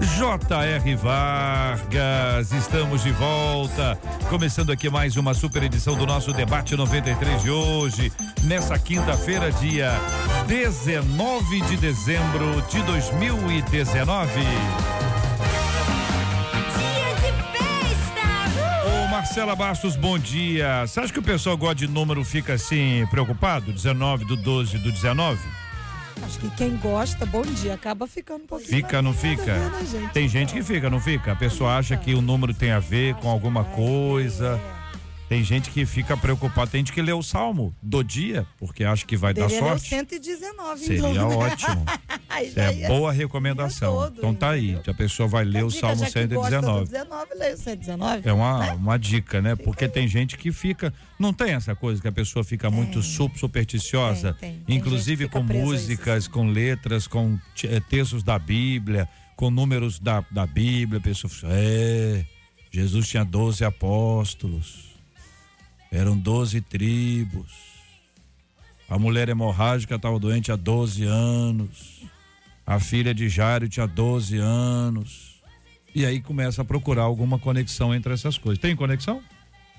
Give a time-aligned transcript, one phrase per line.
[0.00, 0.96] J.R.
[0.96, 3.98] Vargas, estamos de volta,
[4.28, 8.12] começando aqui mais uma super edição do nosso debate 93 de hoje,
[8.42, 9.92] nessa quinta-feira, dia
[10.48, 14.30] 19 de dezembro de 2019.
[18.86, 20.86] Ô Marcela Bastos, bom dia.
[20.86, 23.72] Você acha que o pessoal gosta de número fica assim preocupado?
[23.72, 25.38] 19 do 12 do 19?
[26.24, 28.70] Acho que quem gosta, bom dia, acaba ficando um pouquinho.
[28.70, 29.44] Fica, não fica?
[29.44, 30.12] né, gente?
[30.12, 31.32] Tem gente que fica, não fica?
[31.32, 34.58] A pessoa acha que o número tem a ver com alguma coisa.
[35.28, 39.06] Tem gente que fica preocupada, tem gente que lê o salmo do dia, porque acha
[39.06, 39.88] que vai dar Deveria o sorte.
[39.88, 41.34] 119, Seria então, né?
[41.36, 41.84] ótimo.
[42.28, 43.94] Aí É boa recomendação.
[43.94, 46.84] todo, Então tá aí, a pessoa vai ler o Dica, salmo já que gosta do
[46.84, 46.90] 119.
[46.90, 48.28] 19, leia o 119.
[48.28, 49.54] É uma, uma dica, né?
[49.56, 50.92] Porque tem gente que fica.
[51.18, 54.60] Não tem essa coisa que a pessoa fica muito su- supersticiosa, Tem, tem.
[54.64, 60.24] Tem inclusive fica com músicas, com letras, com eh, textos da Bíblia, com números da,
[60.30, 60.98] da Bíblia.
[60.98, 62.24] A pessoa é,
[62.72, 64.93] Jesus tinha 12 apóstolos,
[65.94, 67.52] eram 12 tribos.
[68.88, 72.02] A mulher hemorrágica estava doente há 12 anos.
[72.66, 75.40] A filha de Jairo tinha 12 anos.
[75.94, 78.60] E aí começa a procurar alguma conexão entre essas coisas.
[78.60, 79.22] Tem conexão?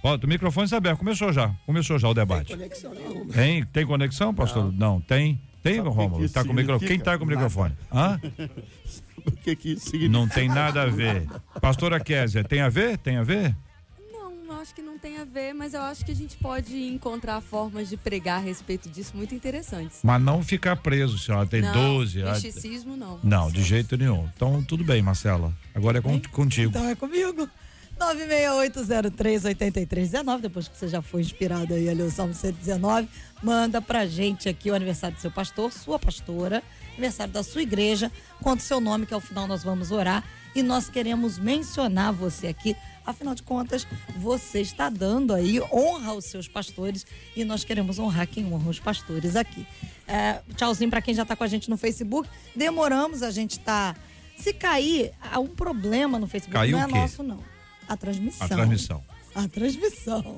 [0.02, 1.00] Ó, o microfone está aberto.
[1.00, 1.54] Começou já.
[1.66, 2.54] Começou já o debate.
[2.54, 3.34] Conexão nenhuma.
[3.34, 4.72] Tem, tem conexão, pastor?
[4.72, 5.40] Não, tem.
[5.62, 6.30] Tem, Sabe Rômulo?
[6.30, 6.80] Tá com micro...
[6.80, 7.76] Quem tá com o microfone?
[7.92, 8.20] Hã?
[9.26, 10.12] O que que isso significa?
[10.12, 11.28] Não tem nada a ver.
[11.60, 12.96] Pastora Kézia, tem a ver?
[13.00, 13.56] Tem a ver?
[14.66, 17.88] Acho que não tem a ver, mas eu acho que a gente pode encontrar formas
[17.88, 20.00] de pregar a respeito disso muito interessantes.
[20.02, 22.24] Mas não ficar preso, se ela tem não, 12.
[22.24, 23.20] ah, misticismo não.
[23.24, 24.28] Não, de jeito nenhum.
[24.36, 25.54] Então, tudo bem, Marcela.
[25.76, 26.72] Agora é con- contigo.
[26.72, 27.48] Então é comigo.
[28.00, 33.08] 968038319, depois que você já foi inspirado aí a ler o Salmo 119,
[33.44, 38.12] manda pra gente aqui o aniversário do seu pastor, sua pastora, aniversário da sua igreja,
[38.42, 40.24] conta o seu nome que ao final nós vamos orar
[40.56, 42.76] e nós queremos mencionar você aqui.
[43.06, 43.86] Afinal de contas,
[44.18, 47.06] você está dando aí honra aos seus pastores
[47.36, 49.66] e nós queremos honrar quem honra os pastores aqui.
[50.08, 52.28] É, tchauzinho para quem já está com a gente no Facebook.
[52.56, 53.96] Demoramos, a gente tá.
[54.38, 56.54] Se cair, há um problema no Facebook.
[56.54, 57.44] Caiu não é nosso, não.
[57.88, 58.46] A transmissão.
[58.46, 59.04] A transmissão.
[59.36, 60.38] A transmissão.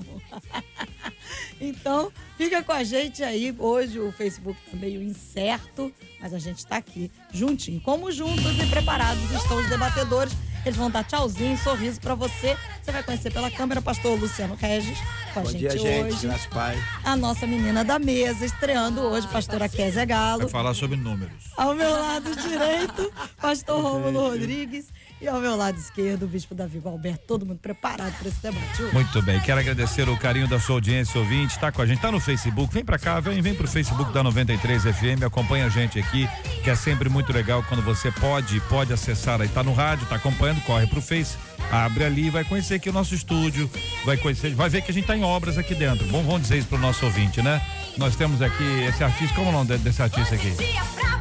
[1.61, 3.56] então, fica com a gente aí.
[3.57, 7.79] Hoje o Facebook tá meio incerto, mas a gente tá aqui juntinho.
[7.81, 10.33] Como juntos e preparados estão os debatedores.
[10.67, 12.57] Eles vão dar tchauzinho, sorriso pra você.
[12.83, 14.97] Você vai conhecer pela câmera o pastor Luciano Regis
[15.33, 16.13] com a Bom gente dia, gente.
[16.13, 16.28] hoje.
[16.28, 16.78] Graças pai.
[17.05, 20.41] A nossa menina da mesa, estreando hoje, pastora Kézia Galo.
[20.41, 21.31] Vai falar sobre números.
[21.56, 24.88] Ao meu lado direito, pastor Rômulo Rodrigues.
[25.19, 27.25] E ao meu lado esquerdo, o bispo Davi Alberto.
[27.28, 28.83] Todo mundo preparado para esse debate.
[28.94, 32.11] Muito bem, quero agradecer o carinho da sua audiência ouvinte, tá com a gente, tá
[32.11, 35.97] no Facebook, vem pra cá, vem, vem pro Facebook da 93 FM, acompanha a gente
[36.00, 36.29] aqui,
[36.63, 40.16] que é sempre muito legal quando você pode, pode acessar aí, tá no rádio, tá
[40.16, 41.35] acompanhando, corre pro Face,
[41.72, 43.69] abre ali, vai conhecer aqui o nosso estúdio,
[44.05, 46.57] vai conhecer, vai ver que a gente tá em obras aqui dentro, bom, vamos dizer
[46.57, 47.61] isso pro nosso ouvinte, né?
[47.97, 50.53] Nós temos aqui esse artista, como é o nome de- desse artista aqui?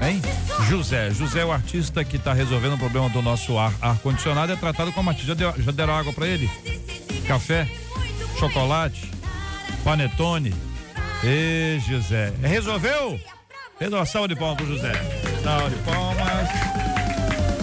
[0.03, 0.21] Hein?
[0.69, 1.11] José.
[1.11, 4.53] José é o artista que está resolvendo o problema do nosso ar, ar-condicionado.
[4.53, 5.29] É tratado como artista.
[5.29, 6.51] Já, deu- já deram água para ele?
[7.27, 7.67] Café?
[8.39, 9.11] Chocolate?
[9.83, 10.55] Panetone?
[11.25, 12.31] Ê, José.
[12.43, 13.19] Resolveu?
[13.81, 14.05] Resolveu.
[14.07, 14.93] Salva de palmas pro José.
[15.43, 16.86] Salva de palmas.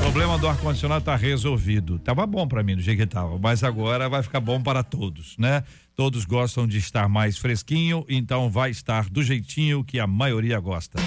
[0.03, 1.97] Problema do ar-condicionado tá resolvido.
[1.97, 5.37] Tava bom para mim do jeito que tava, mas agora vai ficar bom para todos,
[5.37, 5.63] né?
[5.95, 10.99] Todos gostam de estar mais fresquinho, então vai estar do jeitinho que a maioria gosta.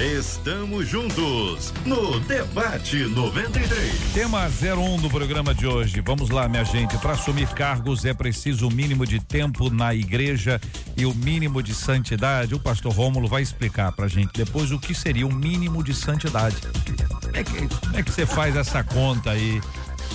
[0.00, 4.14] Estamos juntos no Debate 93.
[4.14, 6.00] Tema 01 do programa de hoje.
[6.00, 6.96] Vamos lá, minha gente.
[6.96, 10.58] Para assumir cargos é preciso o mínimo de tempo na igreja
[10.96, 12.54] e o mínimo de santidade.
[12.54, 16.56] O pastor Rômulo vai explicar pra gente depois o que seria o mínimo de santidade.
[17.20, 19.60] Como é que, como é que você faz essa conta aí?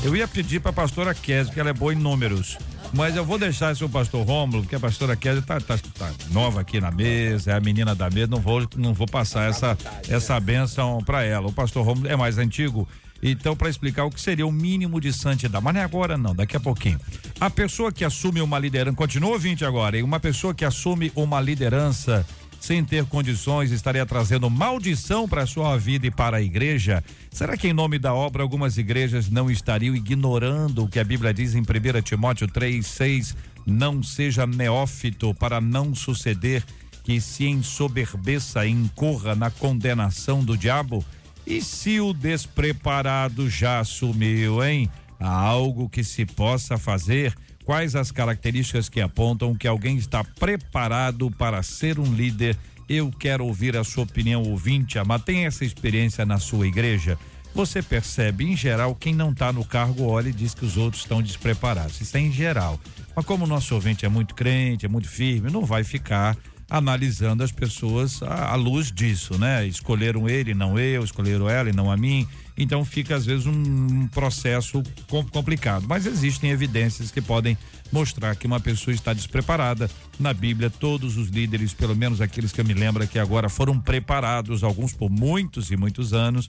[0.03, 2.57] Eu ia pedir pra pastora Kézia, que ela é boa em números.
[2.93, 6.11] Mas eu vou deixar esse o pastor Rômulo, porque a pastora Kézia tá, tá, tá
[6.31, 9.77] nova aqui na mesa, é a menina da mesa, não vou, não vou passar essa,
[10.09, 11.47] essa benção pra ela.
[11.47, 12.87] O pastor Rômulo é mais antigo,
[13.21, 15.63] então para explicar o que seria o mínimo de santidade.
[15.63, 16.99] Mas não é agora não, daqui a pouquinho.
[17.39, 21.41] A pessoa que assume uma liderança, continua ouvinte agora, e uma pessoa que assume uma
[21.41, 22.25] liderança
[22.65, 27.03] sem ter condições, estaria trazendo maldição para sua vida e para a igreja?
[27.29, 31.31] Será que em nome da obra algumas igrejas não estariam ignorando o que a Bíblia
[31.31, 33.37] diz em 1 Timóteo 3, 6?
[33.67, 36.63] Não seja neófito para não suceder
[37.03, 41.05] que se ensoberbeça e incorra na condenação do diabo?
[41.45, 44.89] E se o despreparado já assumiu, hein?
[45.19, 47.35] Há algo que se possa fazer?
[47.65, 52.55] Quais as características que apontam que alguém está preparado para ser um líder?
[52.87, 54.99] Eu quero ouvir a sua opinião, ouvinte.
[55.03, 57.17] Mas tem essa experiência na sua igreja?
[57.55, 61.01] Você percebe, em geral, quem não está no cargo olha e diz que os outros
[61.01, 61.99] estão despreparados.
[61.99, 62.79] Isso é em geral.
[63.15, 66.37] Mas como o nosso ouvinte é muito crente, é muito firme, não vai ficar
[66.77, 69.65] analisando as pessoas à, à, luz disso, né?
[69.65, 72.27] Escolheram ele, não eu, escolheram ela e não a mim.
[72.57, 74.83] Então fica às vezes um processo
[75.31, 75.85] complicado.
[75.87, 77.57] Mas existem evidências que podem
[77.93, 79.89] mostrar que uma pessoa está despreparada.
[80.19, 83.79] Na Bíblia, todos os líderes, pelo menos aqueles que eu me lembro que agora foram
[83.79, 86.45] preparados, alguns por muitos e muitos anos.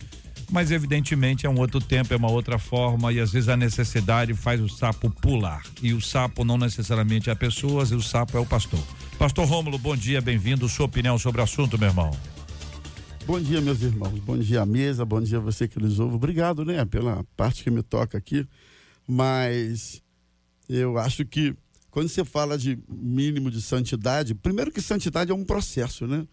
[0.51, 4.33] Mas evidentemente é um outro tempo, é uma outra forma e às vezes a necessidade
[4.33, 5.63] faz o sapo pular.
[5.83, 8.81] E o sapo não necessariamente é a pessoa, e o sapo é o pastor.
[9.19, 10.69] Pastor Rômulo, bom dia, bem-vindo.
[10.69, 12.11] Sua opinião sobre o assunto, meu irmão.
[13.27, 14.21] Bom dia, meus irmãos.
[14.21, 16.15] Bom dia à mesa, bom dia a você que nos ouve.
[16.15, 18.47] Obrigado, né, pela parte que me toca aqui.
[19.07, 20.01] Mas
[20.69, 21.55] eu acho que
[21.91, 26.25] quando você fala de mínimo de santidade, primeiro que santidade é um processo, né?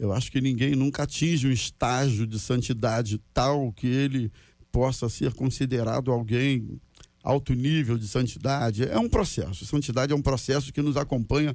[0.00, 4.32] Eu acho que ninguém nunca atinge um estágio de santidade tal que ele
[4.72, 6.80] possa ser considerado alguém
[7.22, 8.82] alto nível de santidade.
[8.82, 9.66] É um processo.
[9.66, 11.54] Santidade é um processo que nos acompanha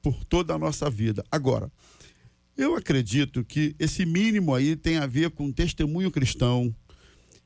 [0.00, 1.24] por toda a nossa vida.
[1.32, 1.68] Agora,
[2.56, 6.72] eu acredito que esse mínimo aí tem a ver com testemunho cristão.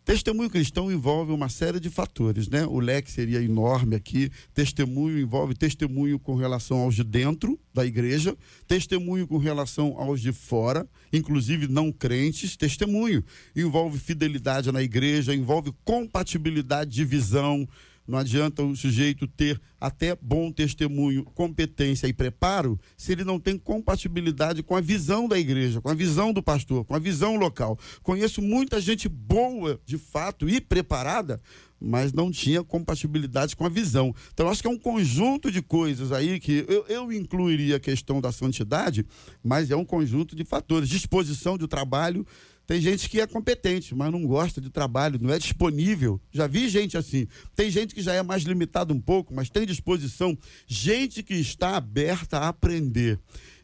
[0.04, 2.66] Testemunho cristão envolve uma série de fatores, né?
[2.66, 4.30] O leque seria enorme aqui.
[4.52, 10.32] Testemunho envolve testemunho com relação aos de dentro da igreja, testemunho com relação aos de
[10.32, 12.56] fora, inclusive não crentes.
[12.56, 17.68] Testemunho envolve fidelidade na igreja, envolve compatibilidade de visão,
[18.06, 23.56] não adianta o sujeito ter até bom testemunho, competência e preparo, se ele não tem
[23.58, 27.78] compatibilidade com a visão da igreja, com a visão do pastor, com a visão local.
[28.02, 31.40] Conheço muita gente boa, de fato, e preparada,
[31.80, 34.14] mas não tinha compatibilidade com a visão.
[34.32, 38.20] Então, acho que é um conjunto de coisas aí que eu, eu incluiria a questão
[38.20, 39.04] da santidade,
[39.42, 40.88] mas é um conjunto de fatores.
[40.88, 42.24] Disposição de trabalho,
[42.66, 46.20] tem gente que é competente, mas não gosta de trabalho, não é disponível.
[46.30, 47.26] Já vi gente assim.
[47.54, 50.36] Tem gente que já é mais limitado um pouco, mas tem disposição.
[50.66, 53.18] Gente que está aberta a aprender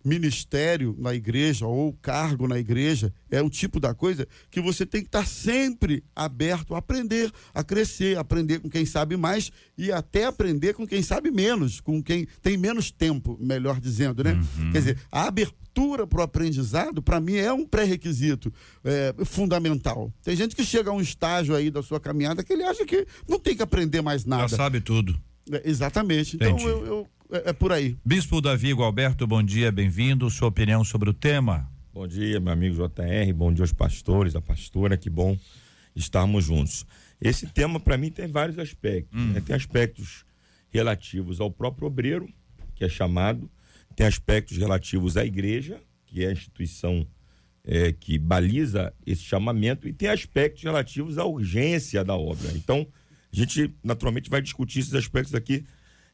[0.05, 5.03] ministério na igreja ou cargo na igreja é o tipo da coisa que você tem
[5.03, 10.25] que estar sempre aberto a aprender, a crescer, aprender com quem sabe mais e até
[10.25, 14.33] aprender com quem sabe menos, com quem tem menos tempo, melhor dizendo, né?
[14.33, 14.73] Uhum.
[14.73, 15.68] Quer dizer, a abertura
[16.07, 18.53] para o aprendizado, para mim, é um pré-requisito
[18.85, 20.13] é, fundamental.
[20.23, 23.07] Tem gente que chega a um estágio aí da sua caminhada que ele acha que
[23.29, 24.49] não tem que aprender mais nada.
[24.49, 25.19] Já sabe tudo.
[25.51, 26.37] É, exatamente.
[26.37, 27.97] Então, eu, eu é, é, por aí.
[28.05, 30.29] Bispo Davi Gualberto, bom dia, bem-vindo.
[30.31, 31.71] Sua opinião sobre o tema?
[31.93, 35.37] Bom dia, meu amigo JR, bom dia aos pastores, a pastora, que bom
[35.95, 36.87] estarmos juntos.
[37.21, 39.21] Esse tema, para mim, tem vários aspectos.
[39.21, 39.33] Hum.
[39.33, 39.41] Né?
[39.41, 40.25] Tem aspectos
[40.71, 42.29] relativos ao próprio obreiro,
[42.75, 43.51] que é chamado,
[43.99, 47.05] tem aspectos relativos à igreja, que é a instituição
[47.65, 52.49] é, que baliza esse chamamento, e tem aspectos relativos à urgência da obra.
[52.55, 52.87] Então,
[53.33, 55.65] a gente naturalmente vai discutir esses aspectos aqui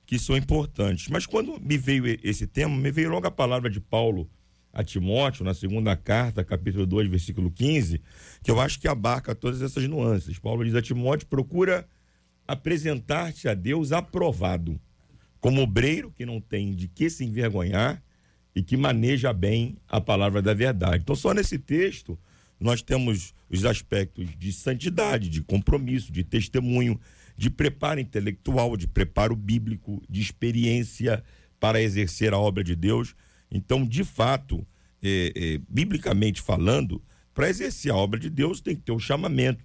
[0.07, 1.09] que são importantes.
[1.09, 4.31] Mas quando me veio esse tema, me veio logo a palavra de Paulo
[4.73, 8.01] a Timóteo, na segunda carta, capítulo 2, versículo 15,
[8.43, 10.39] que eu acho que abarca todas essas nuances.
[10.39, 11.87] Paulo diz a Timóteo: procura
[12.49, 14.81] apresentar-te a Deus aprovado,
[15.45, 18.03] como obreiro que não tem de que se envergonhar
[18.57, 21.03] e que maneja bem a palavra da verdade.
[21.03, 22.19] Então, só nesse texto,
[22.59, 26.99] nós temos os aspectos de santidade, de compromisso, de testemunho,
[27.37, 31.23] de preparo intelectual, de preparo bíblico, de experiência
[31.61, 33.15] para exercer a obra de Deus.
[33.51, 34.67] Então, de fato,
[35.03, 37.03] é, é, biblicamente falando,
[37.35, 39.63] para exercer a obra de Deus tem que ter um chamamento.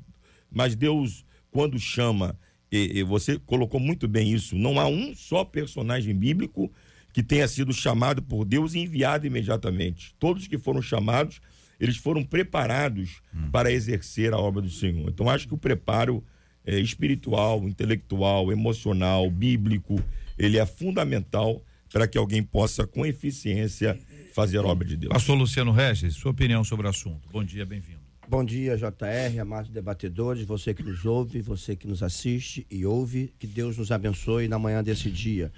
[0.51, 2.37] Mas Deus, quando chama,
[2.71, 6.71] é, você colocou muito bem isso, não há um só personagem bíblico
[7.11, 10.13] que tenha sido chamado por Deus e enviado imediatamente.
[10.19, 11.41] Todos que foram chamados,
[11.79, 13.49] eles foram preparados hum.
[13.51, 15.09] para exercer a obra do Senhor.
[15.09, 16.23] Então, acho que o preparo
[16.65, 20.01] é, espiritual, intelectual, emocional, bíblico,
[20.37, 23.99] ele é fundamental para que alguém possa, com eficiência,
[24.33, 25.11] fazer a obra de Deus.
[25.11, 27.27] Pastor Luciano Regis, sua opinião sobre o assunto.
[27.31, 27.98] Bom dia, bem-vindo.
[28.29, 33.33] Bom dia, JR, amados debatedores, você que nos ouve, você que nos assiste e ouve,
[33.39, 35.51] que Deus nos abençoe na manhã desse dia.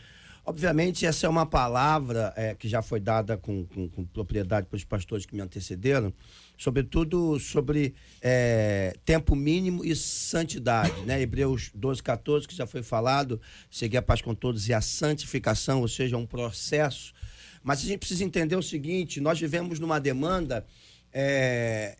[0.46, 4.86] Obviamente, essa é uma palavra é, que já foi dada com, com, com propriedade pelos
[4.86, 6.14] pastores que me antecederam,
[6.58, 11.02] sobretudo sobre é, tempo mínimo e santidade.
[11.02, 11.22] Né?
[11.22, 15.82] Hebreus 12, 14, que já foi falado, seguir a paz com todos e a santificação,
[15.82, 17.14] ou seja, um processo.
[17.62, 20.66] Mas a gente precisa entender o seguinte: nós vivemos numa demanda
[21.14, 21.98] é,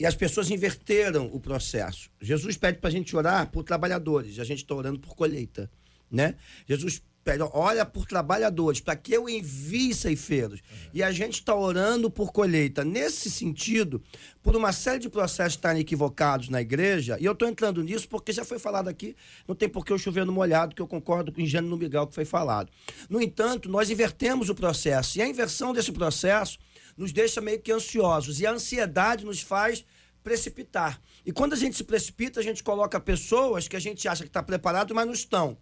[0.00, 2.10] e as pessoas inverteram o processo.
[2.22, 5.70] Jesus pede para a gente orar por trabalhadores, e a gente está orando por colheita.
[6.10, 6.36] Né?
[6.66, 10.62] Jesus pede, olha por trabalhadores, para que eu envie ceifeiros.
[10.94, 12.82] E a gente está orando por colheita.
[12.82, 14.02] Nesse sentido,
[14.42, 18.32] por uma série de processos estarem equivocados na igreja, e eu estou entrando nisso porque
[18.32, 19.14] já foi falado aqui,
[19.46, 21.76] não tem por que eu chover no molhado, que eu concordo com o ingênuo no
[21.76, 22.72] Miguel que foi falado.
[23.10, 26.58] No entanto, nós invertemos o processo, e a inversão desse processo
[27.00, 29.86] nos deixa meio que ansiosos, e a ansiedade nos faz
[30.22, 31.00] precipitar.
[31.24, 34.28] E quando a gente se precipita, a gente coloca pessoas que a gente acha que
[34.28, 35.56] está preparado, mas não estão.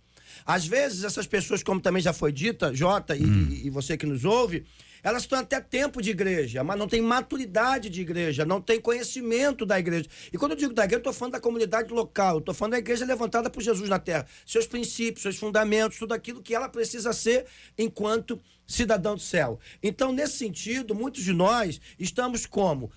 [0.45, 3.49] Às vezes, essas pessoas, como também já foi dita, Jota, e, hum.
[3.50, 4.66] e você que nos ouve,
[5.00, 9.64] elas estão até tempo de igreja, mas não tem maturidade de igreja, não tem conhecimento
[9.64, 10.09] da igreja.
[10.33, 12.78] E quando eu digo da igreja, eu estou falando da comunidade local, estou falando da
[12.78, 14.26] igreja levantada por Jesus na terra.
[14.45, 17.47] Seus princípios, seus fundamentos, tudo aquilo que ela precisa ser
[17.78, 19.58] enquanto cidadão do céu.
[19.82, 22.92] Então, nesse sentido, muitos de nós estamos como?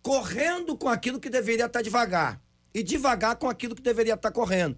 [0.00, 2.42] Correndo com aquilo que deveria estar devagar.
[2.74, 4.76] E devagar com aquilo que deveria estar correndo.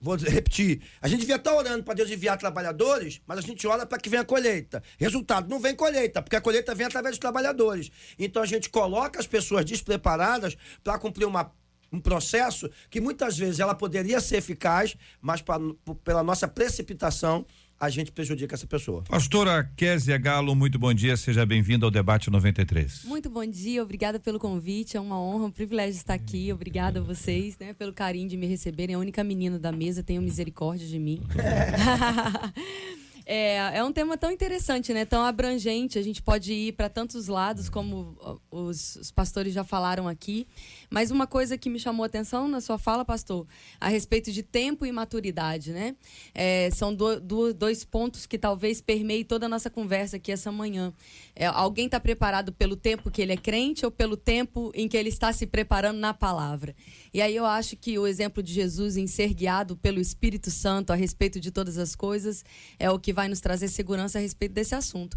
[0.00, 0.82] Vou repetir.
[1.00, 4.08] A gente devia estar orando para Deus enviar trabalhadores, mas a gente ora para que
[4.08, 4.82] venha a colheita.
[4.98, 7.90] Resultado, não vem colheita, porque a colheita vem através dos trabalhadores.
[8.18, 11.50] Então a gente coloca as pessoas despreparadas para cumprir uma,
[11.92, 15.58] um processo que muitas vezes ela poderia ser eficaz, mas pra,
[16.02, 17.46] pela nossa precipitação
[17.78, 19.02] a gente prejudica essa pessoa.
[19.08, 23.04] Pastora Késia Galo, muito bom dia, seja bem-vindo ao Debate 93.
[23.04, 27.02] Muito bom dia, obrigada pelo convite, é uma honra, um privilégio estar aqui, obrigada a
[27.02, 30.98] vocês, né, pelo carinho de me receberem, a única menina da mesa, tenham misericórdia de
[30.98, 31.22] mim.
[31.36, 32.94] É,
[33.26, 35.04] é um tema tão interessante, né?
[35.04, 35.98] Tão abrangente.
[35.98, 38.16] A gente pode ir para tantos lados, como
[38.50, 40.46] os, os, pastores já falaram aqui.
[40.90, 43.46] Mas uma coisa que me chamou a atenção na sua fala, pastor,
[43.80, 45.96] a respeito de tempo e maturidade, né?
[46.34, 50.52] É, são do, do, dois pontos que talvez permeiem toda a nossa conversa aqui essa
[50.52, 50.92] manhã.
[51.34, 54.96] É, alguém está preparado pelo tempo que ele é crente ou pelo tempo em que
[54.96, 56.74] ele está se preparando na palavra?
[57.14, 60.92] E aí eu acho que o exemplo de Jesus em ser guiado pelo Espírito Santo
[60.92, 62.44] a respeito de todas as coisas
[62.76, 65.16] é o que vai nos trazer segurança a respeito desse assunto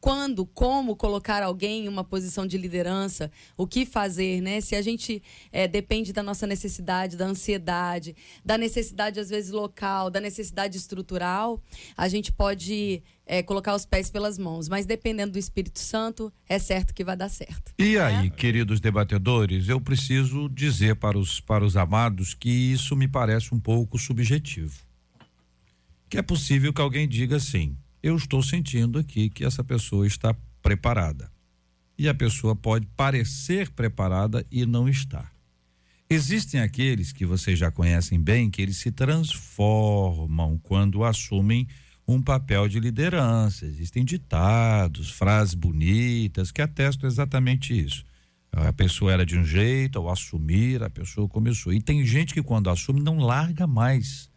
[0.00, 4.60] quando, como colocar alguém em uma posição de liderança, o que fazer, né?
[4.60, 10.10] Se a gente é, depende da nossa necessidade, da ansiedade, da necessidade às vezes local,
[10.10, 11.62] da necessidade estrutural,
[11.96, 14.68] a gente pode é, colocar os pés pelas mãos.
[14.68, 17.72] Mas dependendo do Espírito Santo, é certo que vai dar certo.
[17.78, 23.06] E aí, queridos debatedores, eu preciso dizer para os, para os amados que isso me
[23.06, 24.90] parece um pouco subjetivo
[26.10, 30.34] que é possível que alguém diga assim: eu estou sentindo aqui que essa pessoa está
[30.62, 31.30] preparada.
[31.98, 35.30] E a pessoa pode parecer preparada e não está.
[36.08, 41.68] Existem aqueles que vocês já conhecem bem que eles se transformam quando assumem
[42.08, 43.66] um papel de liderança.
[43.66, 48.04] Existem ditados, frases bonitas que atestam exatamente isso.
[48.50, 51.72] A pessoa era de um jeito, ao assumir, a pessoa começou.
[51.72, 54.29] E tem gente que quando assume não larga mais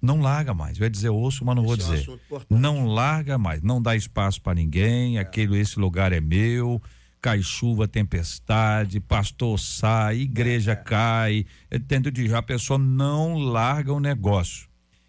[0.00, 0.78] não larga mais.
[0.78, 2.06] Vai dizer osso, mas não vou dizer.
[2.08, 5.18] É um não larga mais, não dá espaço para ninguém.
[5.18, 5.20] É.
[5.20, 6.82] Aquele esse lugar é meu.
[7.20, 10.76] Cai chuva, tempestade, pastor sai, igreja é.
[10.76, 11.46] cai.
[11.72, 14.68] Entendo de a pessoa não larga o negócio.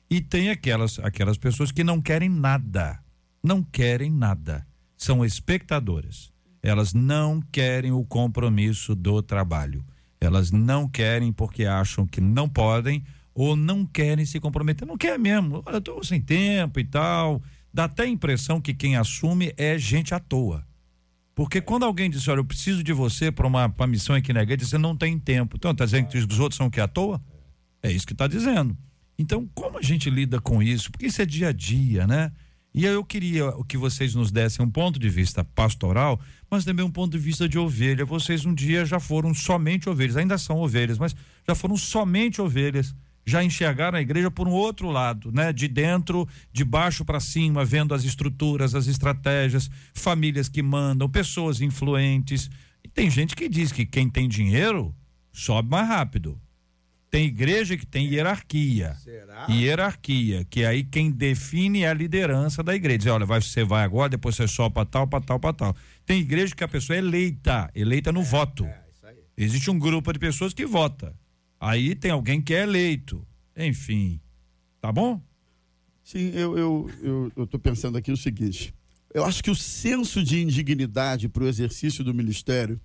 [0.09, 2.99] E tem aquelas aquelas pessoas que não querem nada.
[3.43, 4.65] Não querem nada.
[4.97, 6.31] São espectadoras.
[6.63, 9.85] Elas não querem o compromisso do trabalho.
[10.19, 13.03] Elas não querem porque acham que não podem
[13.35, 14.87] ou não querem se comprometer.
[14.87, 15.61] Não quer mesmo.
[15.65, 17.43] Olha, eu tô sem tempo e tal.
[17.71, 20.65] Dá até a impressão que quem assume é gente à toa.
[21.35, 24.65] Porque quando alguém diz, olha, eu preciso de você para uma missão aqui na igreja,
[24.65, 25.57] você não tem tempo.
[25.57, 27.21] Então, tá dizendo que os outros são que à toa?
[27.83, 28.75] É isso que está dizendo.
[29.19, 30.89] Então, como a gente lida com isso?
[30.89, 32.31] Porque isso é dia a dia, né?
[32.73, 36.91] E eu queria que vocês nos dessem um ponto de vista pastoral, mas também um
[36.91, 38.05] ponto de vista de ovelha.
[38.05, 41.13] Vocês um dia já foram somente ovelhas, ainda são ovelhas, mas
[41.45, 45.51] já foram somente ovelhas já enxergaram a igreja por um outro lado, né?
[45.51, 51.59] De dentro, de baixo para cima, vendo as estruturas, as estratégias, famílias que mandam, pessoas
[51.59, 52.49] influentes.
[52.83, 54.93] E tem gente que diz que quem tem dinheiro
[55.33, 56.39] sobe mais rápido.
[57.09, 58.93] Tem igreja que tem hierarquia.
[58.95, 59.47] Será?
[59.49, 62.97] Hierarquia, que aí quem define é a liderança da igreja.
[62.97, 65.75] Diz, olha, vai, você vai agora, depois você sobe para tal, para tal, para tal.
[66.05, 68.65] Tem igreja que a pessoa é eleita, eleita no é, voto.
[68.65, 68.85] É,
[69.37, 71.15] Existe um grupo de pessoas que vota.
[71.59, 73.25] Aí tem alguém que é eleito.
[73.55, 74.19] Enfim.
[74.81, 75.21] Tá bom?
[76.03, 78.73] Sim, eu eu eu eu estou pensando aqui o seguinte.
[79.13, 82.79] Eu acho que o senso de indignidade para o exercício do ministério,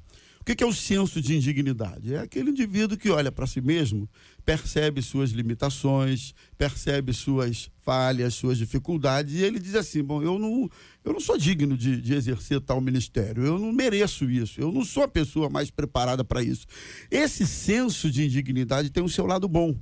[0.52, 2.14] o que, é o senso de indignidade?
[2.14, 4.09] É aquele indivíduo que olha para si mesmo,
[4.45, 10.69] percebe suas limitações, percebe suas falhas, suas dificuldades, e ele diz assim: bom, eu não,
[11.04, 14.85] eu não sou digno de, de exercer tal ministério, eu não mereço isso, eu não
[14.85, 16.66] sou a pessoa mais preparada para isso.
[17.11, 19.76] Esse senso de indignidade tem o seu lado bom,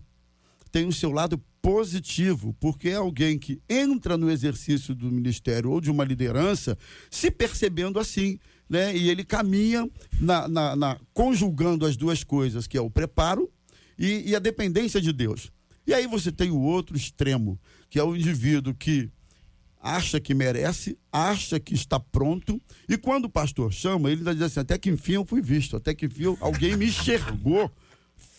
[0.71, 5.81] tem o seu lado positivo, porque é alguém que entra no exercício do ministério ou
[5.81, 6.79] de uma liderança
[7.11, 8.97] se percebendo assim, né?
[8.97, 9.89] E ele caminha
[10.21, 13.51] na, na, na conjugando as duas coisas, que é o preparo
[13.99, 15.51] e, e a dependência de Deus.
[15.87, 17.59] E aí você tem o outro extremo,
[17.89, 19.11] que é o indivíduo que
[19.81, 24.61] acha que merece, acha que está pronto, e quando o pastor chama, ele diz assim:
[24.61, 27.71] até que enfim eu fui visto, até que enfim alguém me enxergou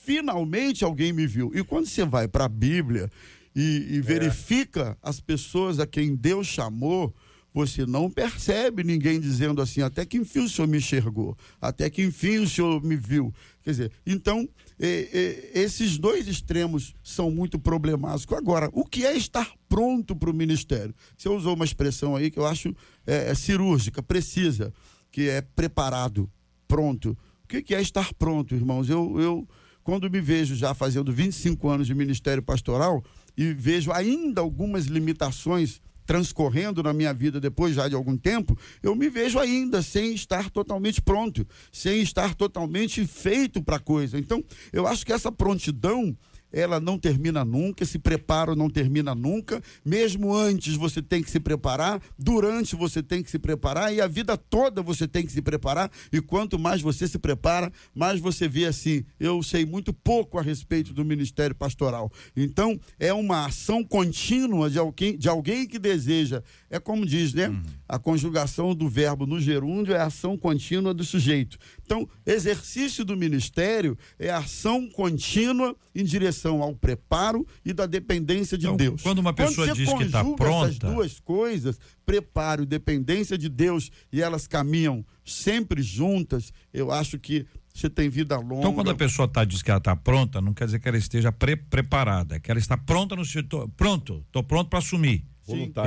[0.09, 1.51] finalmente alguém me viu.
[1.53, 3.12] E quando você vai para a Bíblia
[3.55, 7.13] e, e verifica as pessoas a quem Deus chamou,
[7.53, 12.03] você não percebe ninguém dizendo assim, até que enfim o senhor me enxergou, até que
[12.03, 13.34] enfim o senhor me viu.
[13.63, 14.48] Quer dizer, então,
[14.79, 18.38] esses dois extremos são muito problemáticos.
[18.38, 20.96] Agora, o que é estar pronto para o ministério?
[21.18, 22.70] Você usou uma expressão aí que eu acho
[23.06, 24.74] eh, é cirúrgica, precisa,
[25.12, 26.29] que é preparado,
[26.68, 27.18] pronto.
[27.44, 28.89] O que que é estar pronto, irmãos?
[28.89, 29.48] Eu, eu,
[29.84, 33.03] quando me vejo já fazendo 25 anos de ministério pastoral
[33.36, 38.96] e vejo ainda algumas limitações transcorrendo na minha vida depois já de algum tempo, eu
[38.96, 44.18] me vejo ainda sem estar totalmente pronto, sem estar totalmente feito para a coisa.
[44.18, 46.18] Então, eu acho que essa prontidão
[46.51, 49.62] ela não termina nunca, esse preparo não termina nunca.
[49.86, 54.08] Mesmo antes você tem que se preparar, durante você tem que se preparar e a
[54.08, 55.91] vida toda você tem que se preparar.
[56.12, 59.03] E quanto mais você se prepara, mais você vê assim.
[59.20, 62.12] Eu sei muito pouco a respeito do ministério pastoral.
[62.36, 66.43] Então é uma ação contínua de alguém, de alguém que deseja.
[66.69, 67.49] É como diz, né?
[67.49, 67.63] Uhum.
[67.88, 71.58] A conjugação do verbo no gerúndio é a ação contínua do sujeito.
[71.84, 78.65] Então, exercício do ministério é ação contínua em direção ao preparo e da dependência de
[78.65, 79.01] então, Deus.
[79.01, 83.49] Quando uma pessoa quando diz que está pronta, essas duas coisas, preparo e dependência de
[83.49, 88.60] Deus, e elas caminham sempre juntas, eu acho que você tem vida longa.
[88.60, 90.97] Então, quando a pessoa tá, diz que ela está pronta, não quer dizer que ela
[90.97, 93.69] esteja pre preparada, é que ela está pronta no sentido.
[93.75, 95.25] Pronto, estou pronto para assumir.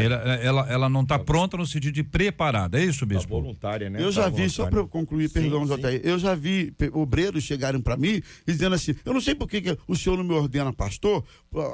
[0.02, 3.22] Ela, ela, ela não está pronta no sentido de preparada, é isso, bispo?
[3.24, 4.02] Tá voluntária, né?
[4.02, 7.96] Eu já tá vi, só para concluir, perdão, JR, eu já vi obreiros chegarem para
[7.96, 11.24] mim dizendo assim: eu não sei por que, que o senhor não me ordena pastor,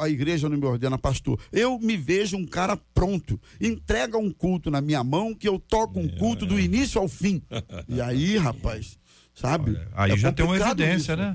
[0.01, 1.38] a igreja não me ordena pastor.
[1.53, 5.98] Eu me vejo um cara pronto, entrega um culto na minha mão que eu toco
[5.98, 6.48] um é, culto é.
[6.48, 7.42] do início ao fim.
[7.88, 8.98] e aí, rapaz,
[9.35, 9.70] sabe?
[9.70, 11.16] Olha, aí é já tem uma evidência, isso.
[11.16, 11.35] né?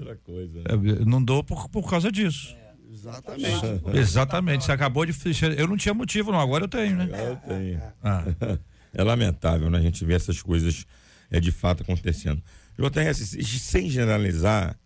[0.66, 2.56] É, não dou por, por causa disso.
[2.94, 3.98] Exatamente.
[3.98, 4.66] Exatamente.
[4.66, 5.14] Você acabou de.
[5.58, 6.40] Eu não tinha motivo, não.
[6.40, 7.06] Agora eu tenho, né?
[7.06, 7.82] Agora eu tenho.
[8.04, 8.24] Ah.
[8.96, 9.80] É lamentável, né?
[9.80, 10.86] A gente ver essas coisas
[11.32, 12.40] é, de fato acontecendo.
[12.78, 14.80] JRS, sem generalizar,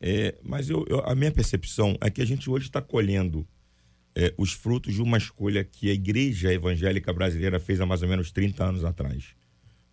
[0.00, 3.46] é, mas eu, eu, a minha percepção é que a gente hoje está colhendo
[4.14, 8.08] é, os frutos de uma escolha que a igreja evangélica brasileira fez há mais ou
[8.08, 9.36] menos 30 anos atrás.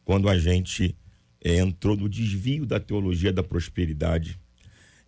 [0.06, 0.96] Quando a gente
[1.44, 4.40] é, entrou no desvio da teologia da prosperidade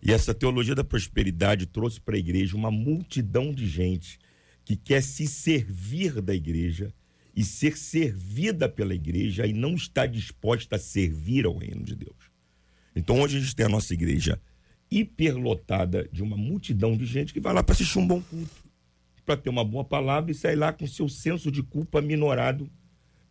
[0.02, 4.18] e essa teologia da prosperidade trouxe para a igreja uma multidão de gente
[4.64, 6.92] que quer se servir da igreja
[7.34, 12.30] e ser servida pela igreja e não está disposta a servir ao reino de Deus.
[12.94, 14.40] Então hoje a gente tem a nossa igreja
[14.90, 18.64] hiperlotada de uma multidão de gente que vai lá para assistir um bom culto,
[19.24, 22.68] para ter uma boa palavra e sair lá com seu senso de culpa minorado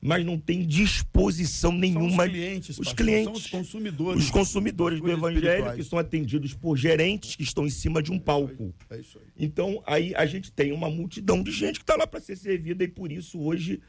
[0.01, 2.09] mas não tem disposição nenhuma.
[2.09, 4.23] São os clientes, os, clientes, são os consumidores.
[4.23, 8.17] Os consumidores do evangelho que são atendidos por gerentes que estão em cima de um
[8.17, 8.73] palco.
[8.89, 9.25] É isso aí.
[9.37, 12.83] Então, aí a gente tem uma multidão de gente que está lá para ser servida
[12.83, 13.79] e por isso hoje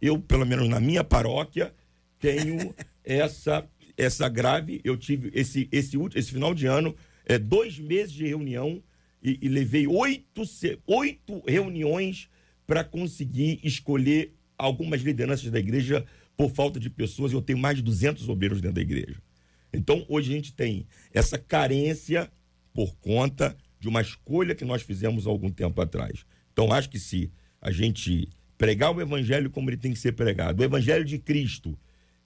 [0.00, 1.74] eu, pelo menos na minha paróquia,
[2.18, 4.80] tenho essa essa grave.
[4.82, 8.82] Eu tive esse esse esse final de ano é, dois meses de reunião
[9.22, 10.42] e, e levei oito,
[10.86, 12.30] oito reuniões
[12.66, 16.04] para conseguir escolher algumas lideranças da igreja
[16.36, 17.32] por falta de pessoas.
[17.32, 19.22] Eu tenho mais de 200 obreiros dentro da igreja.
[19.72, 22.30] Então, hoje a gente tem essa carência
[22.74, 26.24] por conta de uma escolha que nós fizemos há algum tempo atrás.
[26.52, 30.60] Então, acho que se a gente pregar o evangelho como ele tem que ser pregado,
[30.60, 31.78] o evangelho de Cristo,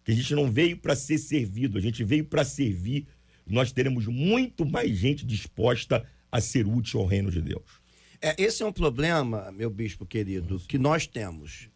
[0.05, 3.07] que a gente não veio para ser servido, a gente veio para servir,
[3.47, 7.83] nós teremos muito mais gente disposta a ser útil ao reino de Deus.
[8.21, 11.69] É, esse é um problema, meu bispo querido, que nós temos.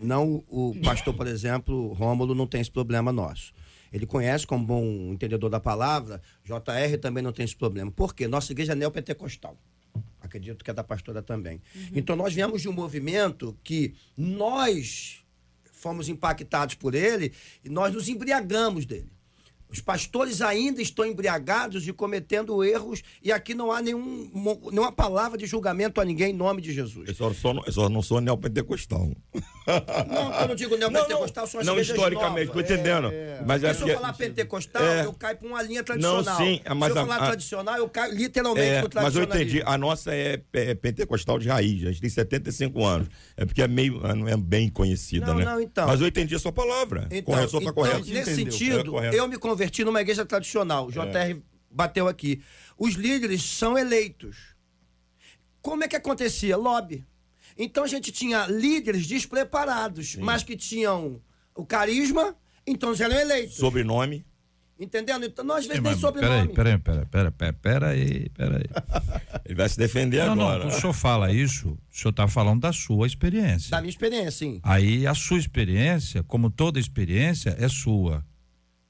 [0.00, 3.52] Não o pastor, por exemplo, Rômulo, não tem esse problema nosso.
[3.92, 7.90] Ele conhece como bom entendedor da palavra, JR também não tem esse problema.
[7.90, 8.28] Por quê?
[8.28, 9.56] Nossa igreja é neopentecostal.
[10.20, 11.60] acredito que é da pastora também.
[11.92, 15.24] Então nós viemos de um movimento que nós
[15.72, 17.32] fomos impactados por ele
[17.64, 19.10] e nós nos embriagamos dele.
[19.70, 24.30] Os pastores ainda estão embriagados e cometendo erros, e aqui não há nenhum,
[24.70, 27.06] nenhuma palavra de julgamento a ninguém em nome de Jesus.
[27.18, 29.10] Eu só, não- eu só não sou neopentecostal.
[29.66, 33.10] Não, eu não digo neopentecostal, são as não igrejas historicamente, tô entendendo.
[33.46, 35.04] Mas é Se eu falar pentecostal, É.
[35.04, 36.22] eu caio para uma linha tradicional.
[36.24, 39.22] Não, sim, mas Se eu falar a- tradicional, eu caio literalmente É, pro mas eu
[39.24, 39.62] entendi.
[39.64, 41.82] A nossa é, é pentecostal de raiz.
[41.86, 43.08] A gente tem 75 anos.
[43.36, 45.44] É porque é meio, não é bem conhecida, Não, né?
[45.44, 45.86] não, então.
[45.86, 47.06] Mas eu entendi a sua palavra.
[47.10, 47.98] Então, correto, só tá então, correto.
[48.08, 48.52] nesse Entendeu.
[48.52, 50.86] sentido, É, eu me converti numa igreja tradicional.
[50.86, 52.40] O JR bateu aqui.
[52.78, 54.54] Os líderes são eleitos.
[55.60, 56.56] Como é que acontecia?
[56.56, 57.04] Lobby.
[57.56, 61.20] Então a gente tinha líderes despreparados, mas que tinham
[61.56, 63.56] o carisma, então eles eram eleitos.
[63.56, 64.24] Sobrenome.
[64.78, 65.26] Entendendo?
[65.26, 66.54] Então nós às vezes Sim, mas sobrenome.
[66.54, 68.64] Peraí, peraí, peraí, peraí, peraí, peraí, peraí.
[69.44, 70.66] Ele vai se defender Não, agora.
[70.66, 73.70] não, o senhor fala isso, o senhor está falando da sua experiência.
[73.72, 74.60] Da minha experiência, sim.
[74.62, 78.24] Aí a sua experiência, como toda experiência, é sua.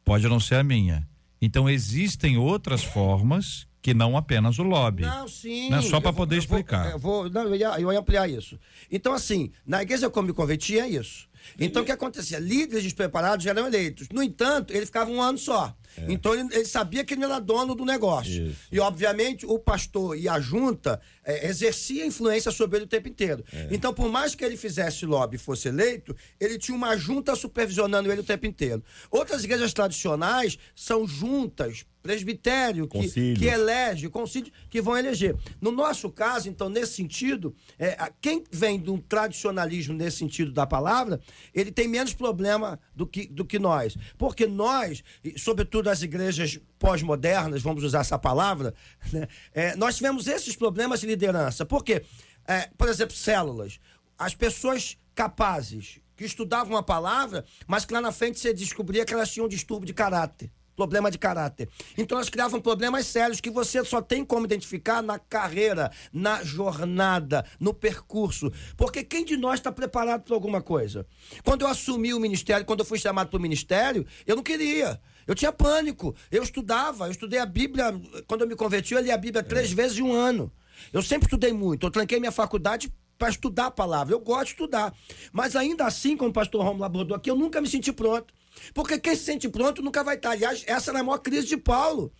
[0.09, 1.07] Pode não ser a minha.
[1.41, 5.03] Então existem outras formas que não apenas o lobby.
[5.03, 5.71] Não, sim.
[5.71, 6.91] Não é só vou- poder eu vou- explicar.
[6.91, 8.59] Eu vou, não, eu, ia, eu ia ampliar isso.
[8.91, 11.29] Então, assim, na igreja como me converti é isso.
[11.59, 12.39] Então, o que acontecia?
[12.39, 14.09] Líderes despreparados eram eleitos.
[14.13, 15.75] No entanto, ele ficava um ano só.
[16.09, 18.49] Então, ele, ele sabia que ele não era dono do negócio.
[18.49, 18.57] Isso.
[18.71, 23.45] E, obviamente, o pastor e a junta eh, exercia influência sobre ele o tempo inteiro.
[23.71, 28.11] Então, por mais que ele fizesse lobby e fosse eleito, ele tinha uma junta supervisionando
[28.11, 28.85] ele o tempo inteiro.
[29.11, 33.37] Outras igrejas tradicionais são juntas, presbitério, que, Concílio.
[33.37, 35.37] que elege, concílio, que vão eleger.
[35.61, 40.67] No nosso caso, então, nesse sentido, é, quem vem de um tradicionalismo nesse sentido da
[40.67, 41.21] palavra,
[41.55, 43.95] ele tem menos problema do que, do que nós.
[44.17, 45.05] Porque nós,
[45.37, 48.73] sobretudo as igrejas pós-modernas, vamos usar essa palavra,
[49.13, 51.67] né, é, nós tivemos esses problemas de liderança.
[51.67, 52.03] Por quê?
[52.47, 53.79] É, por exemplo, células.
[54.19, 59.13] As pessoas capazes que estudavam a palavra, mas que lá na frente você descobria que
[59.13, 61.69] elas tinham um distúrbio de caráter problema de caráter.
[61.97, 67.45] Então elas criavam problemas sérios que você só tem como identificar na carreira, na jornada,
[67.59, 68.53] no percurso.
[68.77, 71.05] Porque quem de nós está preparado para alguma coisa?
[71.43, 75.01] Quando eu assumi o ministério, quando eu fui chamado para o ministério, eu não queria.
[75.27, 76.15] Eu tinha pânico.
[76.31, 78.01] Eu estudava, eu estudei a Bíblia.
[78.29, 80.53] Quando eu me converti, eu li a Bíblia três vezes em um ano.
[80.93, 81.85] Eu sempre estudei muito.
[81.87, 84.15] Eu tranquei minha faculdade para estudar a palavra.
[84.15, 84.95] Eu gosto de estudar.
[85.33, 88.33] Mas ainda assim, como o pastor Romulo abordou aqui, eu nunca me senti pronto.
[88.75, 90.31] Porque quem se sente pronto nunca vai estar.
[90.31, 92.13] Aliás, essa era a maior crise de Paulo.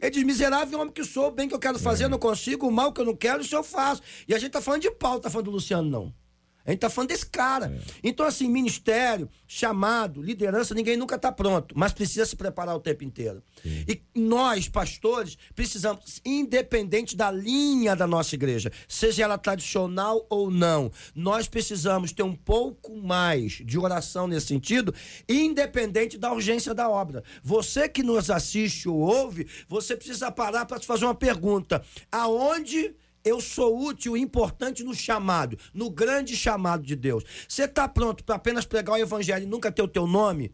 [0.00, 2.66] Ele diz, miserável homem que sou, o bem que eu quero fazer, eu não consigo,
[2.66, 4.02] o mal que eu não quero, isso eu faço.
[4.26, 6.23] E a gente tá falando de Paulo, tá falando do Luciano, não.
[6.66, 7.78] A gente tá falando desse cara.
[8.02, 13.04] Então, assim, ministério, chamado, liderança, ninguém nunca tá pronto, mas precisa se preparar o tempo
[13.04, 13.42] inteiro.
[13.64, 20.90] E nós, pastores, precisamos, independente da linha da nossa igreja, seja ela tradicional ou não,
[21.14, 24.94] nós precisamos ter um pouco mais de oração nesse sentido,
[25.28, 27.22] independente da urgência da obra.
[27.42, 31.84] Você que nos assiste ou ouve, você precisa parar para te fazer uma pergunta.
[32.10, 37.24] Aonde eu sou útil e importante no chamado, no grande chamado de Deus.
[37.48, 40.52] Você está pronto para apenas pregar o evangelho e nunca ter o teu nome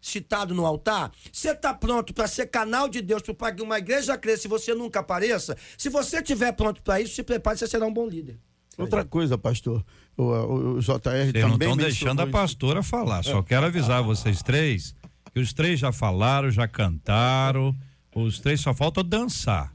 [0.00, 1.12] citado no altar?
[1.32, 4.74] Você está pronto para ser canal de Deus para que uma igreja cresça e você
[4.74, 5.56] nunca apareça?
[5.76, 8.38] Se você estiver pronto para isso, se prepare, você será um bom líder.
[8.78, 9.82] Outra coisa, pastor,
[10.16, 13.22] o, o, o JR Vocês não também estão deixando a pastora falar.
[13.22, 14.94] Só quero avisar vocês três
[15.36, 17.76] que os três já falaram, já cantaram.
[18.18, 19.72] Os três só falta dançar.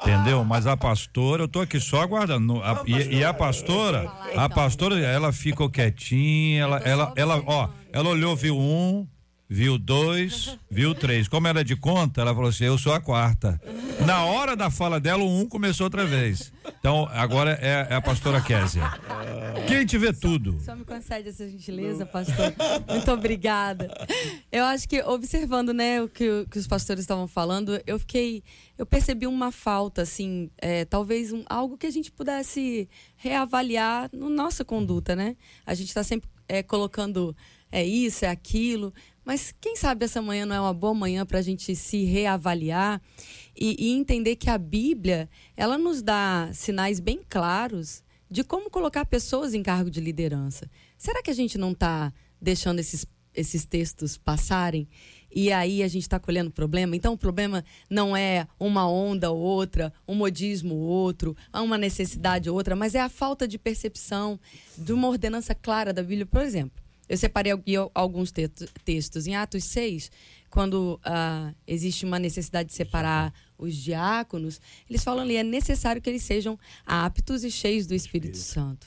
[0.00, 0.42] Entendeu?
[0.42, 2.62] Mas a pastora, eu tô aqui só aguardando.
[2.62, 4.42] A- e, e a pastora, então.
[4.42, 9.06] a pastora, ela ficou quietinha, ela, ela, ela, ó, ela olhou, viu um,
[9.48, 11.26] viu dois, viu três.
[11.26, 13.60] Como ela é de conta, ela falou assim: eu sou a quarta.
[14.04, 16.52] Na hora da fala dela, o um começou outra vez.
[16.78, 18.82] Então, agora é, é a pastora Késia.
[19.66, 20.58] Quem te vê tudo.
[20.60, 22.54] Só me concede essa gentileza, pastor.
[22.88, 23.88] Muito obrigada.
[24.52, 28.42] Eu acho que, observando né, o que, que os pastores estavam falando, eu fiquei.
[28.76, 34.28] Eu percebi uma falta, assim, é, talvez um- algo que a gente pudesse reavaliar na
[34.28, 35.36] nossa conduta, né?
[35.66, 37.36] A gente está sempre é, colocando
[37.70, 38.94] é isso, é aquilo.
[39.28, 42.98] Mas quem sabe essa manhã não é uma boa manhã para a gente se reavaliar
[43.54, 49.04] e, e entender que a Bíblia ela nos dá sinais bem claros de como colocar
[49.04, 50.70] pessoas em cargo de liderança.
[50.96, 52.10] Será que a gente não está
[52.40, 54.88] deixando esses, esses textos passarem
[55.30, 56.96] e aí a gente está colhendo problema?
[56.96, 62.48] Então o problema não é uma onda ou outra, um modismo ou outro, uma necessidade
[62.48, 64.40] ou outra, mas é a falta de percepção
[64.74, 66.87] de uma ordenança clara da Bíblia, por exemplo.
[67.08, 68.32] Eu separei aqui alguns
[68.84, 69.26] textos.
[69.26, 70.10] Em Atos 6,
[70.50, 76.08] quando ah, existe uma necessidade de separar os diáconos, eles falam ali, é necessário que
[76.08, 78.86] eles sejam aptos e cheios do Espírito Santo.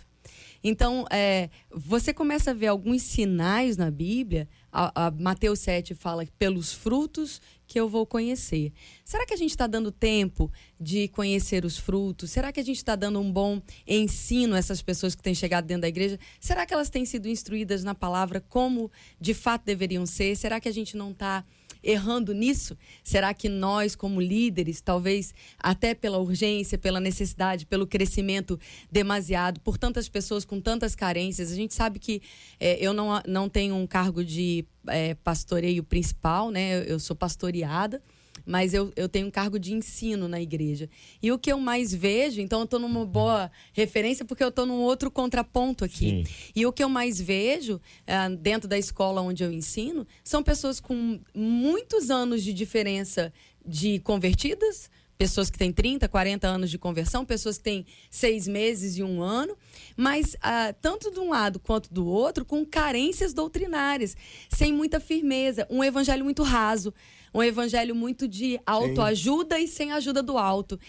[0.63, 4.47] Então, é, você começa a ver alguns sinais na Bíblia.
[4.71, 8.73] A, a Mateus 7 fala pelos frutos que eu vou conhecer.
[9.03, 12.31] Será que a gente está dando tempo de conhecer os frutos?
[12.31, 15.65] Será que a gente está dando um bom ensino a essas pessoas que têm chegado
[15.65, 16.19] dentro da igreja?
[16.39, 20.35] Será que elas têm sido instruídas na palavra como de fato deveriam ser?
[20.35, 21.45] Será que a gente não está
[21.83, 22.77] errando nisso?
[23.03, 28.59] Será que nós, como líderes, talvez até pela urgência, pela necessidade, pelo crescimento
[28.91, 32.21] demasiado, por tantas pessoas com tantas carências, a gente sabe que
[32.59, 36.83] é, eu não, não tenho um cargo de é, pastoreio principal, né?
[36.85, 38.01] Eu sou pastoreada
[38.45, 40.89] mas eu, eu tenho um cargo de ensino na igreja.
[41.21, 44.65] E o que eu mais vejo, então eu estou numa boa referência porque eu estou
[44.65, 46.23] num outro contraponto aqui.
[46.25, 46.51] Sim.
[46.55, 50.79] E o que eu mais vejo uh, dentro da escola onde eu ensino são pessoas
[50.79, 53.31] com muitos anos de diferença
[53.65, 54.89] de convertidas,
[55.21, 59.21] pessoas que têm 30, 40 anos de conversão, pessoas que têm seis meses e um
[59.21, 59.55] ano,
[59.95, 64.17] mas ah, tanto de um lado quanto do outro, com carências doutrinárias,
[64.49, 66.91] sem muita firmeza, um evangelho muito raso
[67.33, 70.79] um evangelho muito de autoajuda e sem ajuda do alto.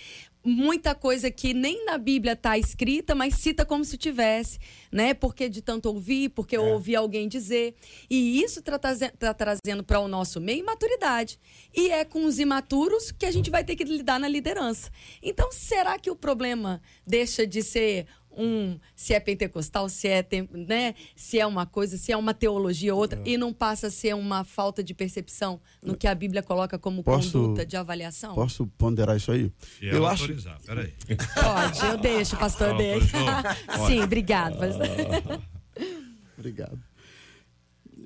[0.44, 4.59] Muita coisa que nem na Bíblia está escrita, mas cita como se tivesse,
[4.90, 5.14] né?
[5.14, 6.59] Porque de tanto ouvir, porque é.
[6.59, 7.76] eu ouvi alguém dizer.
[8.11, 11.38] E isso está tá trazendo para o nosso meio maturidade.
[11.72, 14.90] E é com os imaturos que a gente vai ter que lidar na liderança.
[15.22, 20.95] Então, será que o problema deixa de ser um se é pentecostal, se é, né,
[21.14, 23.31] se é uma coisa, se é uma teologia outra, é.
[23.31, 27.03] e não passa a ser uma falta de percepção no que a Bíblia coloca como
[27.03, 28.35] posso, conduta de avaliação?
[28.35, 29.53] Posso ponderar isso aí?
[29.79, 30.29] Se eu acho.
[30.66, 30.95] Peraí.
[31.35, 33.16] Pode, eu deixo, pastor, deixa.
[33.87, 34.59] Sim, obrigado.
[36.38, 36.81] obrigado.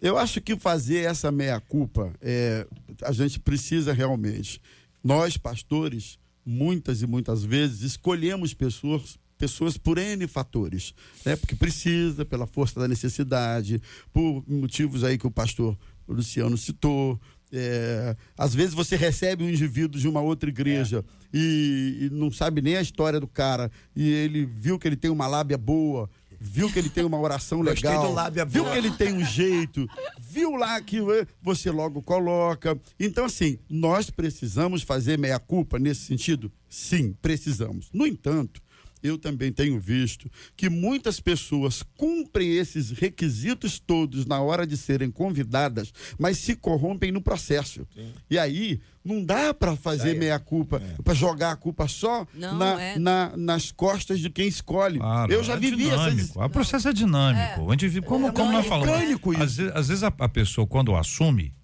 [0.00, 2.66] Eu acho que fazer essa meia-culpa, é,
[3.02, 4.60] a gente precisa realmente.
[5.02, 10.94] Nós, pastores, muitas e muitas vezes, escolhemos pessoas pessoas por N fatores,
[11.24, 11.36] né?
[11.36, 13.80] Porque precisa, pela força da necessidade,
[14.12, 15.76] por motivos aí que o pastor
[16.08, 17.20] Luciano citou.
[17.52, 21.36] É, às vezes você recebe um indivíduo de uma outra igreja é.
[21.38, 25.12] e, e, não sabe nem a história do cara e ele viu que ele tem
[25.12, 28.14] uma lábia boa, viu que ele tem uma oração legal,
[28.46, 29.88] viu que ele tem um jeito,
[30.20, 30.98] viu lá que
[31.40, 32.78] você logo coloca.
[32.98, 36.50] Então, assim, nós precisamos fazer meia-culpa nesse sentido?
[36.68, 37.88] Sim, precisamos.
[37.92, 38.60] No entanto,
[39.06, 45.10] eu também tenho visto que muitas pessoas cumprem esses requisitos todos na hora de serem
[45.10, 47.86] convidadas, mas se corrompem no processo.
[47.94, 48.12] Sim.
[48.30, 51.02] E aí não dá para fazer meia-culpa, é.
[51.02, 52.98] para jogar a culpa só não, na, é.
[52.98, 54.98] na, nas costas de quem escolhe.
[54.98, 56.42] Claro, eu já é vivi dinâmico.
[56.42, 57.72] O processo é dinâmico.
[57.72, 58.00] É.
[58.02, 58.92] como, como nós falamos,
[59.40, 61.54] às vezes, às vezes a, a, pessoa, quando assume,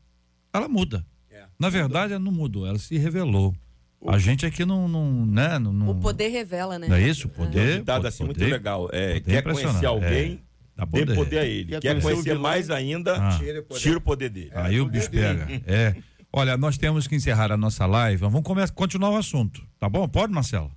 [0.53, 1.05] ela muda.
[1.31, 1.45] É.
[1.59, 3.55] Na verdade, ela não mudou, ela se revelou.
[4.07, 6.89] A gente aqui não, não, né, não, não, O poder revela, né?
[6.89, 7.29] Não é isso?
[7.29, 7.81] O poder.
[7.81, 8.89] Um dado assim muito legal.
[8.93, 10.43] É, quer conhecer alguém,
[10.77, 11.07] é, poder.
[11.07, 11.73] dê poder a ele.
[11.73, 13.39] Quer, quer conhecer mais ainda, ah.
[13.79, 14.51] tira o poder dele.
[14.53, 15.47] É, Aí o bicho pega.
[15.67, 15.95] É.
[16.33, 18.17] Olha, nós temos que encerrar a nossa live.
[18.17, 19.63] Vamos começar, continuar o assunto.
[19.79, 20.09] Tá bom?
[20.09, 20.71] Pode, Marcelo?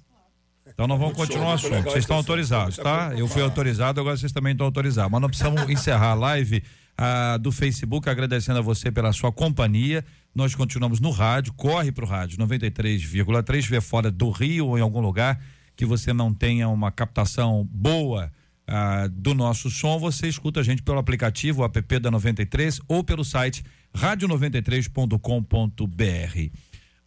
[0.68, 1.84] Então nós vamos continuar o assunto.
[1.84, 3.14] Vocês estão autorizados, tá?
[3.16, 5.10] Eu fui autorizado, agora vocês também estão autorizados.
[5.10, 6.62] Mas nós precisamos encerrar a live
[6.98, 10.04] ah, do Facebook, agradecendo a você pela sua companhia.
[10.36, 14.82] Nós continuamos no rádio, corre para o rádio 93,3, vê fora do Rio ou em
[14.82, 15.42] algum lugar
[15.78, 18.30] que você não tenha uma captação boa
[18.68, 23.02] ah, do nosso som, você escuta a gente pelo aplicativo, o app da 93 ou
[23.02, 23.64] pelo site
[23.96, 26.58] radio93.com.br.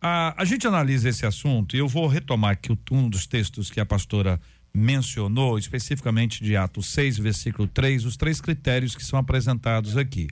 [0.01, 3.79] Ah, a gente analisa esse assunto e eu vou retomar aqui um dos textos que
[3.79, 4.41] a pastora
[4.73, 10.29] mencionou, especificamente de Atos 6, versículo 3, os três critérios que são apresentados aqui.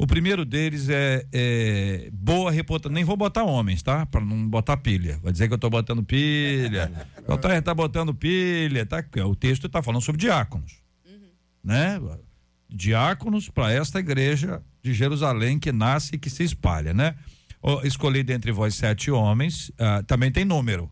[0.00, 2.90] O primeiro deles é, é boa reputação.
[2.90, 4.06] Nem vou botar homens, tá?
[4.06, 5.20] Para não botar pilha.
[5.22, 6.90] Vai dizer que eu estou botando pilha.
[7.28, 8.86] o tá, está botando pilha.
[8.86, 9.04] Tá?
[9.26, 10.80] O texto está falando sobre diáconos.
[11.06, 11.20] Uhum.
[11.62, 12.00] Né?
[12.66, 17.14] Diáconos para esta igreja de Jerusalém que nasce e que se espalha, né?
[17.84, 20.90] Escolhi dentre vós sete homens, uh, também tem número.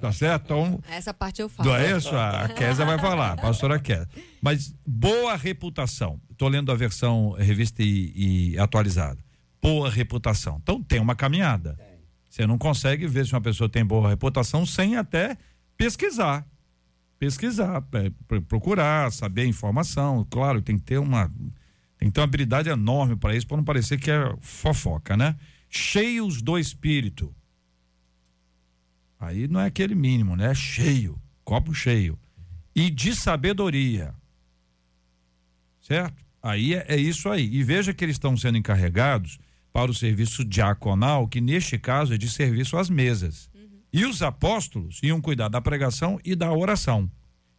[0.00, 0.44] Tá certo?
[0.46, 1.68] Então, Essa parte eu falo.
[1.68, 2.16] Não é isso?
[2.16, 4.08] A Kézia vai falar, a pastora Kézia.
[4.40, 6.18] Mas boa reputação.
[6.38, 9.18] Estou lendo a versão revista e, e, atualizada.
[9.60, 10.60] Boa reputação.
[10.62, 11.76] Então tem uma caminhada.
[12.30, 15.36] Você não consegue ver se uma pessoa tem boa reputação sem até
[15.76, 16.46] pesquisar.
[17.18, 20.24] Pesquisar, é, procurar, saber a informação.
[20.30, 21.28] Claro, tem que ter uma.
[21.98, 25.34] Tem que ter uma habilidade enorme para isso, para não parecer que é fofoca, né?
[25.68, 27.34] Cheios do espírito
[29.18, 30.52] Aí não é aquele mínimo, né?
[30.52, 32.16] É cheio, copo cheio.
[32.74, 34.14] E de sabedoria.
[35.80, 36.27] Certo?
[36.42, 37.48] Aí é, é isso aí.
[37.52, 39.38] E veja que eles estão sendo encarregados
[39.72, 43.50] para o serviço diaconal, que neste caso é de serviço às mesas.
[43.54, 43.68] Uhum.
[43.92, 47.10] E os apóstolos iam cuidar da pregação e da oração.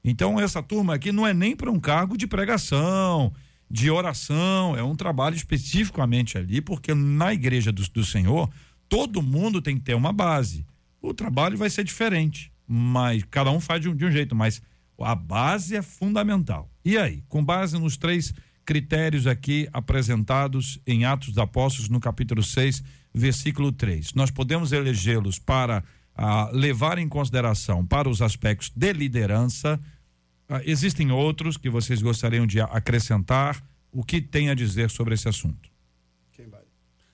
[0.03, 3.33] Então, essa turma aqui não é nem para um cargo de pregação,
[3.69, 8.49] de oração, é um trabalho especificamente ali, porque na igreja do, do Senhor,
[8.87, 10.65] todo mundo tem que ter uma base.
[11.01, 14.61] O trabalho vai ser diferente, mas cada um faz de um, de um jeito, mas
[14.99, 16.69] a base é fundamental.
[16.83, 18.33] E aí, com base nos três
[18.69, 25.39] critérios aqui apresentados em Atos dos Apóstolos, no capítulo 6, versículo 3, nós podemos elegê-los
[25.39, 25.84] para
[26.15, 29.79] ah, levar em consideração para os aspectos de liderança.
[30.47, 33.60] Ah, existem outros que vocês gostariam de acrescentar?
[33.91, 35.67] O que tem a dizer sobre esse assunto?
[36.32, 36.62] Quem vai?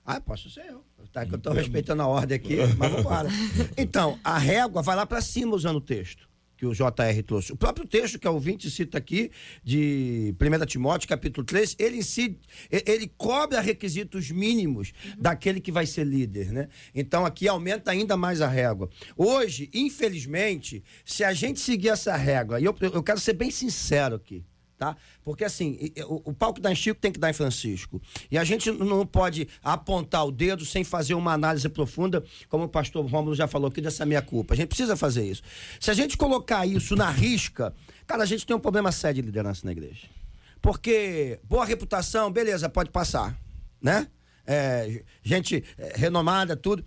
[0.04, 0.84] Ah, posso ser eu.
[1.10, 3.30] Tá, que eu estou respeitando a ordem aqui, mas vamos embora.
[3.78, 7.52] Então, a régua vai lá para cima usando o texto que o JR trouxe.
[7.52, 9.30] O próprio texto que a ouvinte cita aqui,
[9.62, 12.38] de 1 Timóteo, capítulo 3, ele si,
[12.70, 15.22] ele cobra requisitos mínimos uhum.
[15.22, 16.68] daquele que vai ser líder, né?
[16.94, 18.88] Então aqui aumenta ainda mais a régua.
[19.16, 24.16] Hoje, infelizmente, se a gente seguir essa régua, e eu, eu quero ser bem sincero
[24.16, 24.44] aqui,
[24.78, 24.96] tá?
[25.24, 28.00] Porque assim, o, o pau que Chico tem que dar em Francisco.
[28.30, 32.68] E a gente não pode apontar o dedo sem fazer uma análise profunda, como o
[32.68, 34.54] pastor Rômulo já falou aqui, dessa minha culpa.
[34.54, 35.42] A gente precisa fazer isso.
[35.80, 37.74] Se a gente colocar isso na risca,
[38.06, 40.08] cara, a gente tem um problema sério de liderança na igreja.
[40.60, 43.38] Porque boa reputação, beleza, pode passar,
[43.80, 44.08] né?
[44.46, 46.84] É, gente é, renomada, tudo.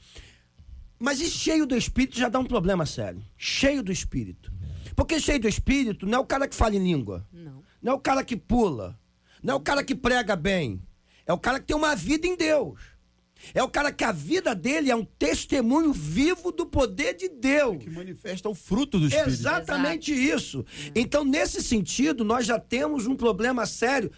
[0.98, 3.22] Mas e cheio do espírito já dá um problema sério.
[3.38, 4.52] Cheio do espírito.
[4.96, 7.26] Porque cheio do espírito não é o cara que fala em língua.
[7.32, 7.59] Não.
[7.82, 9.00] Não é o cara que pula.
[9.42, 10.82] Não é o cara que prega bem.
[11.26, 12.80] É o cara que tem uma vida em Deus.
[13.54, 17.78] É o cara que a vida dele é um testemunho vivo do poder de Deus.
[17.78, 19.30] Que manifesta o fruto do Espírito.
[19.30, 20.38] Exatamente Exato.
[20.38, 20.66] isso.
[20.94, 24.12] Então, nesse sentido, nós já temos um problema sério.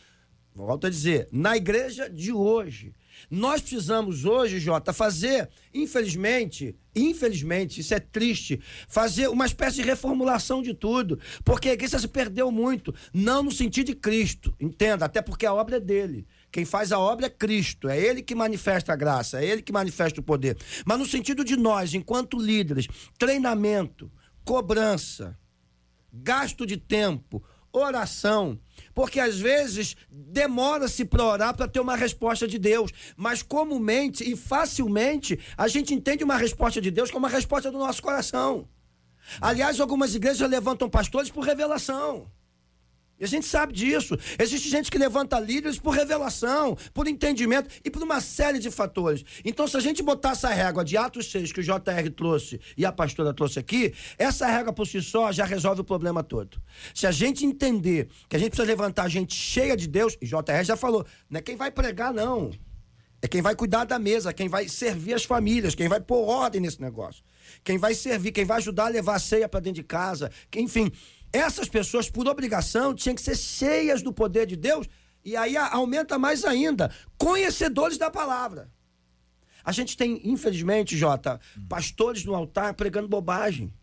[0.53, 2.93] Volto a dizer, na igreja de hoje.
[3.31, 10.61] Nós precisamos hoje, Jota, fazer, infelizmente, infelizmente, isso é triste, fazer uma espécie de reformulação
[10.61, 11.17] de tudo.
[11.45, 12.93] Porque a igreja se perdeu muito.
[13.13, 16.27] Não no sentido de Cristo, entenda, até porque a obra é dele.
[16.51, 19.71] Quem faz a obra é Cristo, é Ele que manifesta a graça, é Ele que
[19.71, 20.57] manifesta o poder.
[20.85, 22.85] Mas no sentido de nós, enquanto líderes,
[23.17, 24.11] treinamento,
[24.43, 25.39] cobrança,
[26.11, 27.41] gasto de tempo,
[27.73, 28.59] oração,
[28.93, 34.35] porque às vezes demora-se para orar para ter uma resposta de Deus, mas comumente e
[34.35, 38.67] facilmente a gente entende uma resposta de Deus como uma resposta do nosso coração.
[39.39, 42.27] Aliás, algumas igrejas levantam pastores por revelação.
[43.21, 44.17] E a gente sabe disso.
[44.39, 49.23] Existe gente que levanta líderes por revelação, por entendimento e por uma série de fatores.
[49.45, 52.83] Então, se a gente botar essa régua de Atos 6 que o JR trouxe e
[52.83, 56.59] a pastora trouxe aqui, essa régua por si só já resolve o problema todo.
[56.95, 60.63] Se a gente entender que a gente precisa levantar gente cheia de Deus, e JR
[60.63, 62.49] já falou, não é quem vai pregar, não.
[63.21, 66.59] É quem vai cuidar da mesa, quem vai servir as famílias, quem vai pôr ordem
[66.59, 67.23] nesse negócio.
[67.63, 70.63] Quem vai servir, quem vai ajudar a levar a ceia para dentro de casa, quem,
[70.63, 70.91] enfim
[71.33, 74.87] essas pessoas, por obrigação, tinham que ser cheias do poder de Deus,
[75.23, 78.71] e aí aumenta mais ainda, conhecedores da palavra.
[79.63, 81.39] A gente tem, infelizmente, Jota,
[81.69, 83.73] pastores no altar pregando bobagem.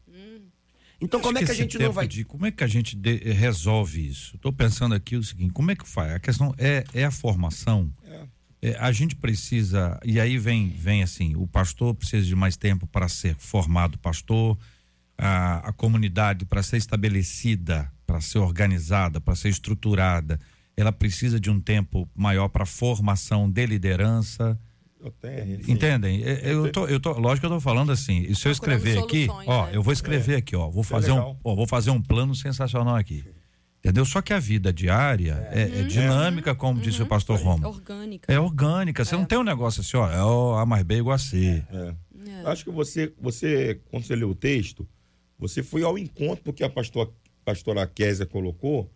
[1.01, 2.09] Então, como é que a gente não vai.
[2.09, 4.35] De, como é que a gente de, resolve isso?
[4.35, 6.13] Estou pensando aqui o seguinte: como é que faz?
[6.13, 7.93] A questão é, é a formação.
[8.05, 8.27] É.
[8.61, 9.99] É, a gente precisa.
[10.05, 14.59] E aí vem, vem assim: o pastor precisa de mais tempo para ser formado pastor
[15.19, 20.39] a, a comunidade para ser estabelecida, para ser organizada, para ser estruturada,
[20.77, 24.59] ela precisa de um tempo maior para formação de liderança.
[25.21, 26.21] Tenho, Entendem?
[26.21, 28.33] Eu tô, eu tô, lógico que eu tô falando assim.
[28.35, 29.73] Se eu escrever aqui, ó, né?
[29.75, 30.37] eu vou escrever é.
[30.37, 33.25] aqui, ó, vou é fazer um, ó, vou fazer um plano sensacional aqui.
[33.79, 34.05] Entendeu?
[34.05, 36.85] Só que a vida diária é, é, é dinâmica, como uhum.
[36.85, 37.09] disse o uhum.
[37.09, 37.65] pastor Romo.
[37.65, 38.33] É orgânica.
[38.33, 39.05] É orgânica.
[39.05, 41.65] Você não tem um negócio assim, ó, é o A mais B igual a C.
[42.45, 44.87] Acho que você, você, quando você lê o texto,
[45.39, 47.13] você foi ao encontro do que a pastor,
[47.45, 48.91] pastora Késia colocou,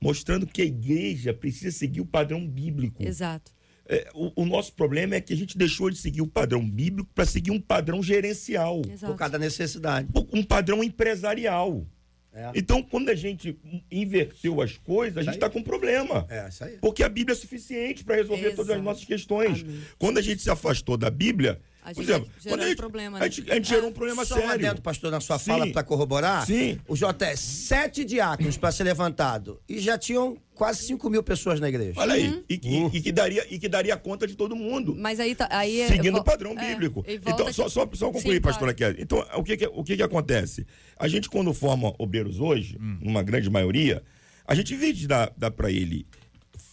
[0.00, 3.02] mostrando que a igreja precisa seguir o padrão bíblico.
[3.02, 3.52] Exato.
[3.86, 7.10] É, o, o, nosso problema é que a gente deixou de seguir o padrão bíblico
[7.14, 8.80] para seguir um padrão gerencial.
[8.88, 9.12] Exato.
[9.12, 10.08] Por causa da necessidade.
[10.32, 11.86] Um padrão empresarial.
[12.32, 12.50] É.
[12.54, 13.58] Então, quando a gente
[13.90, 16.26] inverteu as coisas, a gente está com problema.
[16.30, 16.78] É, isso aí.
[16.80, 18.56] Porque a Bíblia é suficiente para resolver Exato.
[18.56, 19.60] todas as nossas questões.
[19.60, 19.80] Amém.
[19.98, 23.18] Quando a gente se afastou da Bíblia, a gente exemplo, gerou um problema.
[23.18, 23.24] Né?
[23.24, 24.58] A gente, a gente gerou um problema Só sério.
[24.58, 25.50] dentro, pastor, na sua Sim.
[25.50, 26.46] fala para corroborar.
[26.46, 26.78] Sim.
[26.86, 29.60] O JS, sete diáconos para ser levantado.
[29.68, 31.98] E já tinham quase 5 mil pessoas na igreja.
[32.00, 32.28] Olha aí.
[32.28, 32.44] Uhum.
[32.48, 32.90] E, que, uh.
[32.92, 34.94] e, que daria, e que daria conta de todo mundo.
[34.96, 37.04] Mas aí, tá, aí é, Seguindo o padrão é, bíblico.
[37.08, 38.94] Então, só, só, só concluir, Sim, pastora claro.
[38.98, 40.64] Então, o que, que, o que, que acontece?
[40.96, 42.98] A gente, quando forma obreiros hoje, hum.
[43.00, 44.04] numa grande maioria,
[44.46, 46.06] a gente, de dar, dar para ele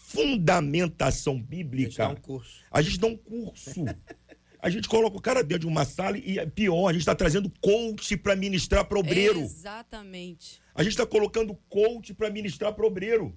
[0.10, 1.88] fundamentação bíblica.
[1.88, 2.60] A gente dá um curso.
[2.72, 3.86] A gente dá um curso.
[4.62, 7.16] A gente coloca o cara dentro de uma sala e é pior, a gente está
[7.16, 9.40] trazendo coach para ministrar para obreiro.
[9.42, 10.60] Exatamente.
[10.76, 13.34] A gente está colocando coach para ministrar para obreiro.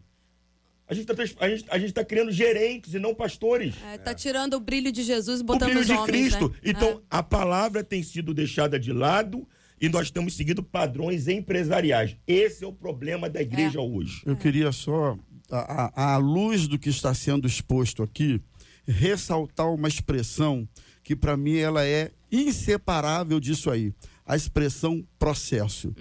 [0.88, 3.74] A gente está a gente, a gente tá criando gerentes e não pastores.
[3.86, 6.48] É, tá tirando o brilho de Jesus e O botando brilho nos de homens, Cristo.
[6.48, 6.56] né?
[6.64, 7.00] Então, É.
[7.08, 9.48] a palavra tem sido deixada de lado
[9.80, 12.16] e nós estamos seguindo padrões empresariais.
[12.26, 14.22] Esse é o problema da igreja hoje.
[14.26, 15.16] Eu queria só,
[15.50, 18.40] à luz do que está sendo exposto aqui,
[18.84, 20.68] ressaltar uma expressão
[21.02, 23.92] que para mim ela é inseparável disso aí.
[24.24, 25.94] A expressão processo.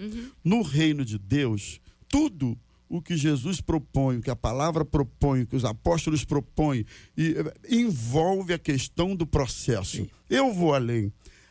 [0.44, 5.46] No reino de Deus, tudo o que Jesus propõe, o que a palavra propõe, o
[5.46, 6.84] que os apóstolos propõem,
[7.16, 10.06] e, eh, envolve a questão do processo.
[10.28, 11.10] Eu vou além.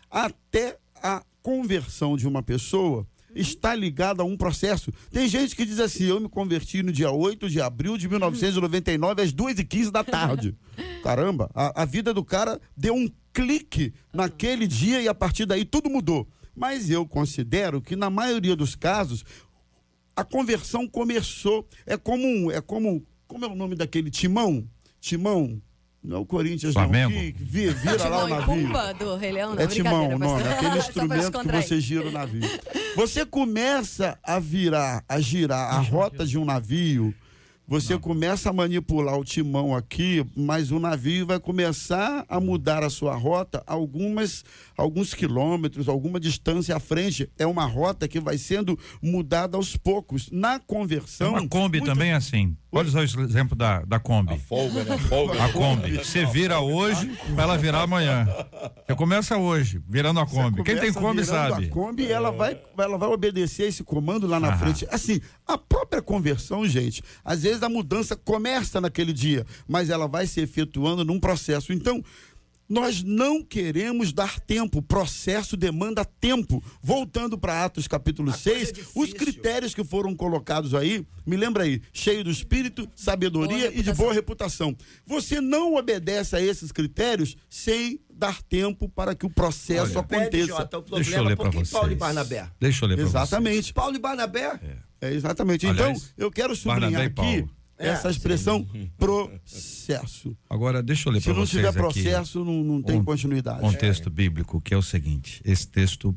[0.10, 4.92] Até a conversão de uma pessoa está ligada a um processo.
[5.10, 9.22] Tem gente que diz assim: eu me converti no dia 8 de abril de 1999,
[9.22, 10.56] às 2h15 da tarde.
[11.02, 15.66] Caramba, a, a vida do cara deu um clique naquele dia e a partir daí
[15.66, 16.28] tudo mudou.
[16.56, 19.24] Mas eu considero que, na maioria dos casos,
[20.16, 21.68] a conversão começou.
[21.86, 24.68] É como um, é como como é o nome daquele timão?
[25.00, 25.62] Timão,
[26.04, 27.12] não é o Corinthians Flamengo?
[27.16, 28.46] não, que vi- vira lá o Timão navio.
[28.68, 32.12] Pumba do Rei Leão, não, É timão o nome, aquele instrumento que você gira o
[32.12, 32.42] navio.
[32.98, 37.16] Você começa a virar, a girar a rota de um navio,
[37.72, 42.90] você começa a manipular o timão aqui, mas o navio vai começar a mudar a
[42.90, 44.44] sua rota algumas,
[44.76, 47.32] alguns quilômetros, alguma distância à frente.
[47.40, 50.30] É uma rota que vai sendo mudada aos poucos.
[50.30, 51.32] Na conversão.
[51.32, 52.58] Uma Kombi muitas- também é assim.
[52.74, 54.34] Olha só o exemplo da, da Kombi.
[54.34, 54.98] A folga, né?
[54.98, 55.44] Folga.
[55.44, 55.98] A Kombi.
[55.98, 58.26] Você vira hoje para ela virar amanhã.
[58.86, 60.64] Você começa hoje, virando a Kombi.
[60.64, 61.66] Quem tem Kombi sabe.
[61.66, 64.58] A Kombi, ela vai, ela vai obedecer esse comando lá na Aham.
[64.58, 64.88] frente.
[64.90, 70.28] Assim, a própria conversão, gente, às vezes a mudança começa naquele dia, mas ela vai
[70.28, 71.74] se efetuando num processo.
[71.74, 72.04] Então,
[72.72, 76.64] nós não queremos dar tempo, processo demanda tempo.
[76.82, 81.82] Voltando para Atos capítulo 6, é os critérios que foram colocados aí, me lembra aí,
[81.92, 84.74] cheio do espírito, sabedoria Boa e de boa reputação.
[85.06, 90.22] Você não obedece a esses critérios sem dar tempo para que o processo Olha, Pede,
[90.22, 90.48] aconteça.
[90.48, 91.70] Jota, o Deixa eu problema ler para vocês.
[91.72, 92.50] Paulo e Barnabé?
[92.58, 93.16] Deixa eu ler para vocês.
[93.16, 93.74] Exatamente.
[93.74, 94.60] Paulo e Barnabé?
[94.64, 95.66] É, exatamente.
[95.66, 97.46] Aliás, então, eu quero sublinhar aqui
[97.78, 100.38] essa É, expressão processo.
[100.50, 103.04] Agora, deixa eu ler Se para não vocês tiver aqui processo, não, não tem um-
[103.04, 103.66] continuidade.
[103.66, 105.42] um texto bíblico que é o seguinte.
[105.44, 106.16] Esse texto,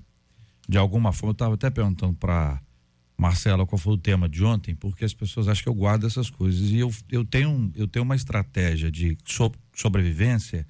[0.69, 2.61] de alguma forma, eu estava até perguntando para
[3.17, 6.29] Marcela qual foi o tema de ontem, porque as pessoas acham que eu guardo essas
[6.29, 6.71] coisas.
[6.71, 10.67] E eu, eu, tenho, eu tenho uma estratégia de so- sobrevivência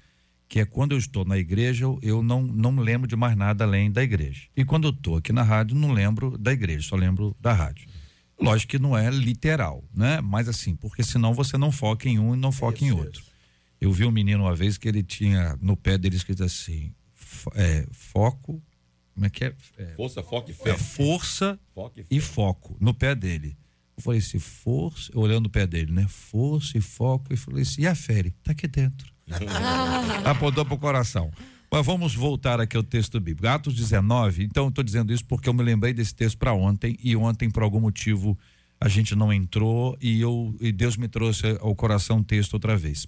[0.47, 3.63] que é quando eu estou na igreja, eu, eu não, não lembro de mais nada
[3.63, 4.43] além da igreja.
[4.55, 7.87] E quando eu estou aqui na rádio, não lembro da igreja, só lembro da rádio.
[8.39, 10.19] Lógico que não é literal, né?
[10.21, 13.23] Mas assim, porque senão você não foca em um e não foca em outro.
[13.79, 16.93] Eu vi um menino uma vez que ele tinha no pé dele escrito assim:
[17.55, 18.61] é, foco,
[19.13, 19.55] como é que é?
[19.77, 20.77] É, Força, foco e é fé.
[20.77, 22.07] força Foco e fé.
[22.11, 23.57] e foco no pé dele.
[23.97, 26.05] Eu falei assim, força, olhando o pé dele, né?
[26.09, 27.33] Força e foco.
[27.33, 28.19] E falei assim, e a fé?
[28.19, 29.09] Ele, Tá aqui dentro.
[30.25, 31.31] Apontou pro coração.
[31.75, 33.49] Mas vamos voltar aqui ao texto bíblico.
[33.49, 34.45] Atos 19.
[34.45, 37.63] Então, estou dizendo isso porque eu me lembrei desse texto para ontem e ontem, por
[37.63, 38.39] algum motivo,
[38.79, 42.77] a gente não entrou e, eu, e Deus me trouxe ao coração o texto outra
[42.77, 43.05] vez.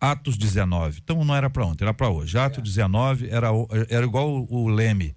[0.00, 0.98] Atos 19.
[1.00, 2.36] Então, não era para ontem, era para hoje.
[2.36, 3.50] Atos 19 era,
[3.88, 5.14] era igual o, o Leme.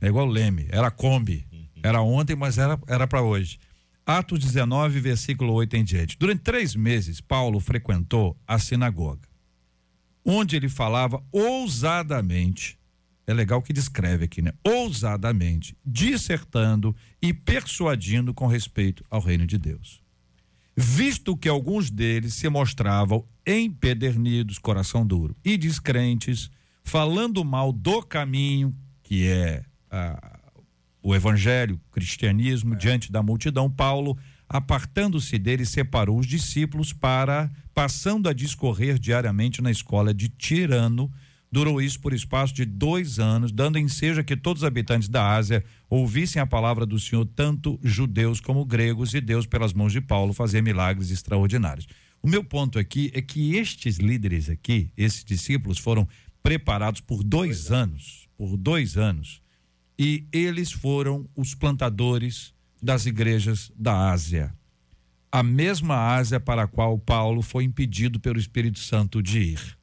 [0.00, 0.66] É igual o Leme.
[0.70, 1.46] Era Kombi.
[1.82, 3.58] Era ontem, mas era era para hoje.
[4.06, 6.16] Atos 19, versículo 8 em diante.
[6.18, 9.33] Durante três meses, Paulo frequentou a sinagoga
[10.24, 12.78] onde ele falava ousadamente,
[13.26, 14.52] é legal que descreve aqui, né?
[14.64, 20.02] Ousadamente, dissertando e persuadindo com respeito ao reino de Deus.
[20.76, 26.50] Visto que alguns deles se mostravam empedernidos, coração duro, e descrentes,
[26.82, 30.40] falando mal do caminho, que é ah,
[31.02, 34.18] o evangelho, o cristianismo, diante da multidão, Paulo,
[34.54, 41.10] apartando-se dele, separou os discípulos para, passando a discorrer diariamente na escola de Tirano,
[41.50, 45.28] durou isso por espaço de dois anos, dando ensejo a que todos os habitantes da
[45.28, 50.00] Ásia ouvissem a palavra do Senhor, tanto judeus como gregos, e Deus, pelas mãos de
[50.00, 51.88] Paulo, fazia milagres extraordinários.
[52.22, 56.06] O meu ponto aqui é que estes líderes aqui, esses discípulos, foram
[56.44, 59.42] preparados por dois anos, por dois anos,
[59.98, 62.53] e eles foram os plantadores
[62.84, 64.54] das igrejas da Ásia.
[65.32, 69.78] A mesma Ásia para a qual Paulo foi impedido pelo Espírito Santo de ir.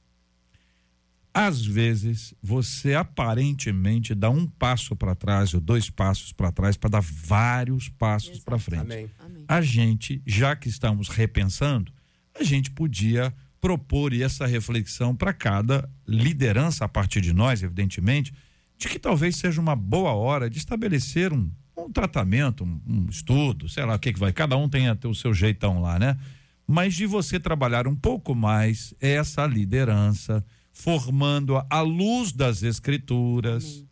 [1.33, 6.91] Às vezes, você aparentemente dá um passo para trás ou dois passos para trás para
[6.91, 8.81] dar vários passos para frente.
[8.81, 9.09] Amém.
[9.47, 11.91] A gente, já que estamos repensando,
[12.39, 18.33] a gente podia propor essa reflexão para cada liderança a partir de nós, evidentemente,
[18.77, 23.69] de que talvez seja uma boa hora de estabelecer um, um tratamento, um, um, estudo,
[23.69, 26.17] sei lá o que, que vai, cada um tem até o seu jeitão lá, né?
[26.67, 33.89] Mas de você trabalhar um pouco mais essa liderança, formando-a à luz das escrituras, Amém.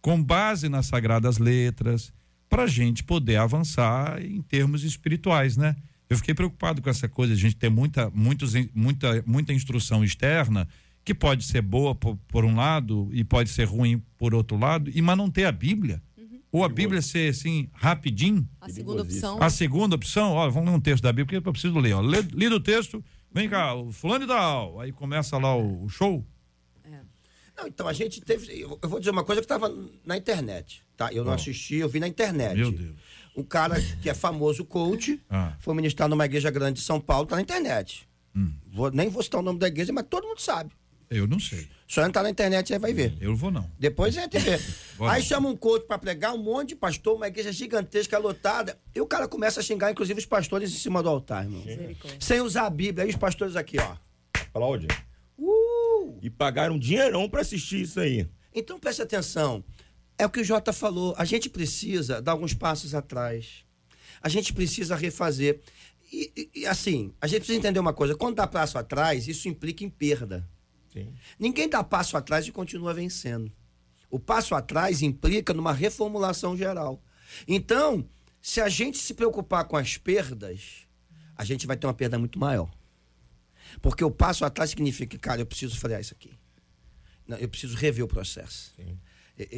[0.00, 2.12] com base nas sagradas letras,
[2.48, 5.76] para a gente poder avançar em termos espirituais, né?
[6.08, 10.66] Eu fiquei preocupado com essa coisa, a gente ter muita, muitos, muita, muita instrução externa
[11.04, 14.90] que pode ser boa por, por, um lado e pode ser ruim por outro lado,
[14.94, 16.02] e mas não ter a Bíblia.
[16.50, 18.48] Ou a Bíblia ser assim, rapidinho.
[18.60, 19.42] A segunda opção.
[19.42, 21.92] A segunda opção, olha, vamos ler um texto da Bíblia, porque eu preciso ler.
[21.94, 22.00] Ó.
[22.00, 24.80] Lido o texto, vem cá, o fulano e tal.
[24.80, 26.26] Aí começa lá o, o show.
[26.84, 27.00] É.
[27.56, 28.60] Não, então a gente teve.
[28.60, 29.72] Eu vou dizer uma coisa que estava
[30.04, 30.82] na internet.
[30.96, 31.12] Tá?
[31.12, 31.34] Eu não oh.
[31.34, 32.56] assisti, eu vi na internet.
[32.56, 32.96] Meu Deus.
[33.36, 35.54] Um cara que é famoso coach, ah.
[35.60, 38.08] foi ministrar numa igreja grande de São Paulo, tá na internet.
[38.34, 38.52] Hum.
[38.72, 40.72] Vou, nem vou citar o nome da igreja, mas todo mundo sabe.
[41.10, 41.66] Eu não sei.
[41.86, 43.16] Só entrar na internet aí vai ver.
[43.18, 43.70] Eu vou não.
[43.78, 44.58] Depois é TV.
[45.00, 48.78] aí chama um coach para pregar, um monte de pastor, uma igreja gigantesca, lotada.
[48.94, 51.62] E o cara começa a xingar, inclusive, os pastores em cima do altar, irmão.
[52.20, 53.04] Sem usar a Bíblia.
[53.04, 53.96] Aí os pastores aqui, ó.
[54.38, 54.86] Aplaude.
[55.38, 56.18] Uh!
[56.20, 58.28] E pagaram um dinheirão para assistir isso aí.
[58.54, 59.64] Então preste atenção.
[60.18, 61.14] É o que o Jota falou.
[61.16, 63.64] A gente precisa dar alguns passos atrás.
[64.20, 65.60] A gente precisa refazer.
[66.12, 69.48] E, e, e assim, a gente precisa entender uma coisa: quando dá passo atrás, isso
[69.48, 70.46] implica em perda.
[71.04, 71.14] Sim.
[71.38, 73.52] Ninguém dá passo atrás e continua vencendo.
[74.10, 77.02] O passo atrás implica numa reformulação geral.
[77.46, 78.08] Então,
[78.40, 80.86] se a gente se preocupar com as perdas,
[81.36, 82.70] a gente vai ter uma perda muito maior.
[83.82, 86.32] Porque o passo atrás significa, cara, eu preciso frear isso aqui.
[87.38, 88.72] Eu preciso rever o processo.
[88.74, 88.98] Sim.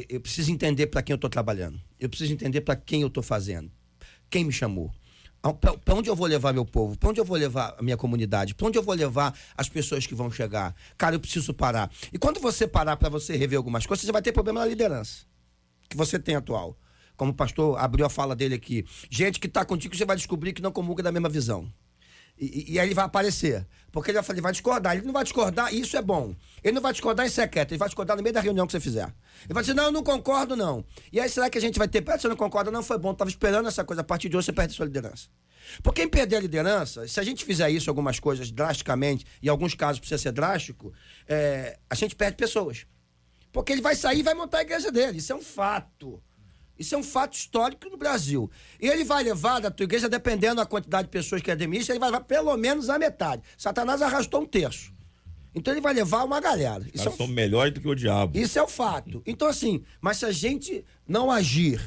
[0.09, 1.81] Eu preciso entender para quem eu estou trabalhando.
[1.99, 3.71] Eu preciso entender para quem eu estou fazendo.
[4.29, 4.93] Quem me chamou.
[5.41, 6.95] Para onde eu vou levar meu povo?
[6.97, 8.53] Para onde eu vou levar a minha comunidade?
[8.53, 10.75] Para onde eu vou levar as pessoas que vão chegar?
[10.97, 11.91] Cara, eu preciso parar.
[12.13, 15.25] E quando você parar para você rever algumas coisas, você vai ter problema na liderança
[15.89, 16.77] que você tem atual.
[17.17, 18.85] Como o pastor abriu a fala dele aqui.
[19.09, 21.71] Gente que está contigo, você vai descobrir que não comunga da mesma visão.
[22.41, 23.67] E, e, aí ele vai aparecer.
[23.91, 24.95] Porque ele vai, ele vai discordar.
[24.95, 26.35] Ele não vai discordar, isso é bom.
[26.63, 28.79] Ele não vai discordar em secreto, ele vai discordar no meio da reunião que você
[28.79, 29.13] fizer.
[29.43, 30.83] Ele vai dizer, não, eu não concordo, não.
[31.11, 33.29] E aí será que a gente vai ter, você não concorda, não, foi bom, estava
[33.29, 35.27] esperando essa coisa, a partir de hoje você perde sua liderança.
[35.83, 39.49] Porque em perder a liderança, se a gente fizer isso, algumas coisas drasticamente, e em
[39.49, 40.91] alguns casos precisa ser drástico,
[41.27, 42.87] é, a gente perde pessoas.
[43.51, 46.21] Porque ele vai sair e vai montar a igreja dele, isso é um fato.
[46.81, 48.49] Isso é um fato histórico no Brasil.
[48.81, 51.99] E ele vai levar da tua igreja, dependendo da quantidade de pessoas que administra, ele
[51.99, 53.43] vai levar pelo menos a metade.
[53.55, 54.91] Satanás arrastou um terço.
[55.53, 56.83] Então ele vai levar uma galera.
[56.91, 57.15] Isso é um...
[57.15, 58.35] são melhores do que o diabo.
[58.35, 59.21] Isso é o fato.
[59.27, 61.79] Então, assim, mas se a gente não agir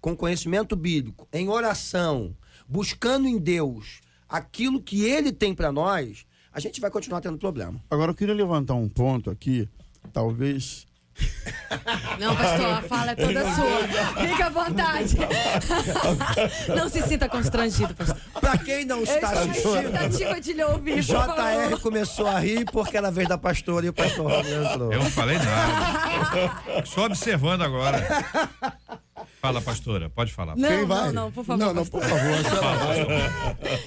[0.00, 2.34] com conhecimento bíblico, em oração,
[2.66, 7.78] buscando em Deus aquilo que ele tem para nós, a gente vai continuar tendo problema.
[7.90, 9.68] Agora, eu queria levantar um ponto aqui,
[10.10, 10.87] talvez
[12.18, 14.26] não, pastor, a fala é toda sua.
[14.26, 15.16] Fique à vontade.
[16.74, 18.16] Não se sinta constrangido, pastor.
[18.40, 23.10] Pra quem não está assistindo, de lhe ouvir, JR começou a rir porque era a
[23.10, 24.92] vez da pastora e o pastor entrou.
[24.92, 26.84] Eu não falei nada.
[26.86, 28.06] Só observando agora.
[29.40, 30.56] Fala, pastora, pode falar.
[30.56, 31.06] Não, Quem vai?
[31.06, 31.64] não, não, por favor.
[31.64, 32.36] Não, não, por favor.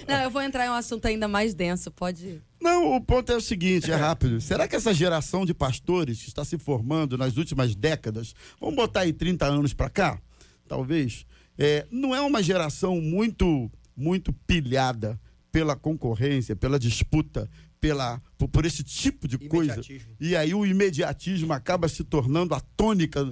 [0.07, 2.41] não, eu vou entrar em um assunto ainda mais denso, pode.
[2.61, 4.39] Não, o ponto é o seguinte, é rápido.
[4.39, 9.01] Será que essa geração de pastores que está se formando nas últimas décadas, vamos botar
[9.01, 10.21] aí 30 anos para cá,
[10.67, 11.25] talvez,
[11.57, 15.19] é, não é uma geração muito, muito pilhada
[15.51, 17.49] pela concorrência, pela disputa,
[17.79, 19.81] pela por, por esse tipo de coisa.
[20.19, 23.23] E aí o imediatismo acaba se tornando a tônica,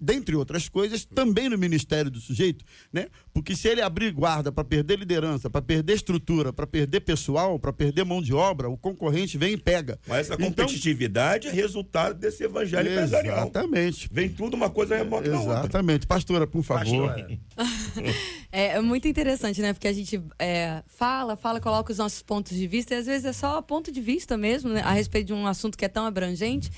[0.00, 3.08] dentre outras coisas, também no ministério do sujeito, né?
[3.32, 7.72] Porque se ele abrir guarda para perder liderança, para perder estrutura, para perder pessoal, para
[7.72, 9.98] perder mão de obra, o concorrente vem e pega.
[10.06, 13.38] Mas essa então competitividade então, é resultado desse evangelho empresarial.
[13.38, 14.08] Exatamente.
[14.12, 16.06] Vem tudo uma coisa remota Exatamente.
[16.06, 17.08] Pastora, por favor.
[17.08, 17.38] Pastora.
[18.52, 19.72] é, é, muito interessante, né?
[19.72, 23.24] Porque a gente é, fala, fala, coloca os nossos pontos de vista e às vezes
[23.24, 25.88] é só ponto de vista mesmo mesmo, né, a respeito de um assunto que é
[25.88, 26.70] tão abrangente,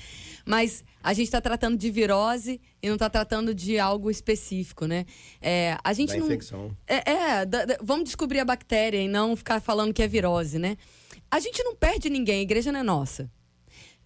[0.45, 5.05] mas a gente está tratando de virose e não está tratando de algo específico, né?
[5.41, 6.25] É, a gente da não.
[6.25, 6.75] Infecção.
[6.87, 10.57] É, é da, da, vamos descobrir a bactéria e não ficar falando que é virose,
[10.57, 10.75] né?
[11.29, 13.29] A gente não perde ninguém, a igreja não é nossa.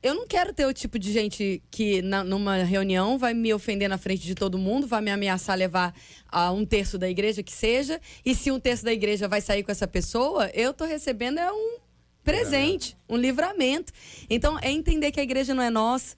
[0.03, 3.87] Eu não quero ter o tipo de gente que, na, numa reunião, vai me ofender
[3.87, 5.93] na frente de todo mundo, vai me ameaçar levar
[6.27, 9.63] a um terço da igreja que seja, e se um terço da igreja vai sair
[9.63, 11.80] com essa pessoa, eu tô recebendo é um
[12.23, 13.91] presente, um livramento.
[14.29, 16.15] Então, é entender que a igreja não é nossa,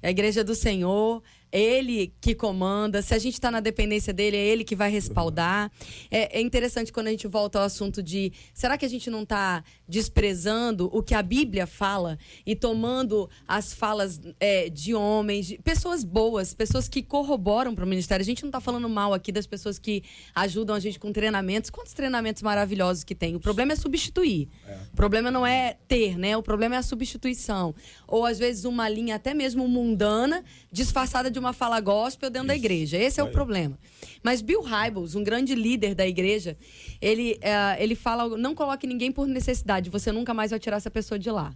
[0.00, 1.22] é a igreja é do Senhor.
[1.52, 4.90] É ele que comanda, se a gente está na dependência dele, é ele que vai
[4.90, 5.70] respaldar.
[6.10, 9.22] É, é, interessante quando a gente volta ao assunto de será que a gente não
[9.22, 15.58] está desprezando o que a Bíblia fala e tomando as falas é, de homens, de
[15.58, 18.22] pessoas boas, pessoas que corroboram para o ministério.
[18.22, 20.02] A gente não está falando mal aqui das pessoas que
[20.34, 21.68] ajudam a gente com treinamentos.
[21.68, 23.36] Quantos treinamentos maravilhosos que tem?
[23.36, 24.48] O problema é substituir.
[24.66, 24.78] É.
[24.90, 26.34] O problema não é ter, né?
[26.34, 27.74] O problema é a substituição.
[28.08, 32.48] Ou às vezes uma linha até mesmo mundana, disfarçada de uma fala gospel dentro Isso.
[32.48, 32.96] da igreja.
[32.96, 33.78] Esse é o problema.
[34.22, 36.56] Mas Bill Hybels, um grande líder da igreja,
[37.00, 40.90] ele, é, ele fala: não coloque ninguém por necessidade, você nunca mais vai tirar essa
[40.90, 41.52] pessoa de lá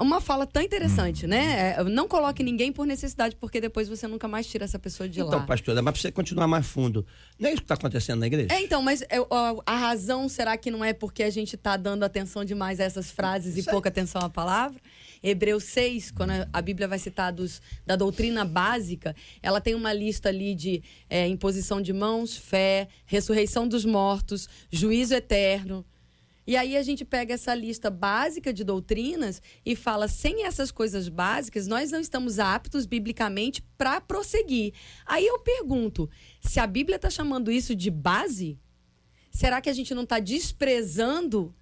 [0.00, 1.28] uma fala tão interessante, hum.
[1.28, 1.74] né?
[1.76, 5.20] É, não coloque ninguém por necessidade, porque depois você nunca mais tira essa pessoa de
[5.20, 5.36] então, lá.
[5.36, 7.06] Então, pastor, mas para você continuar mais fundo,
[7.38, 8.48] não é isso que está acontecendo na igreja?
[8.50, 11.76] É, então, mas é, a, a, razão será que não é porque a gente está
[11.76, 14.80] dando atenção demais a essas frases e pouca atenção à palavra?
[15.26, 20.28] Hebreus 6, quando a Bíblia vai citar dos, da doutrina básica, ela tem uma lista
[20.28, 25.82] ali de é, imposição de mãos, fé, ressurreição dos mortos, juízo eterno,
[26.46, 31.08] e aí a gente pega essa lista básica de doutrinas e fala: sem essas coisas
[31.08, 34.74] básicas, nós não estamos aptos biblicamente para prosseguir.
[35.06, 36.08] Aí eu pergunto:
[36.42, 38.58] se a Bíblia está chamando isso de base,
[39.30, 41.54] será que a gente não está desprezando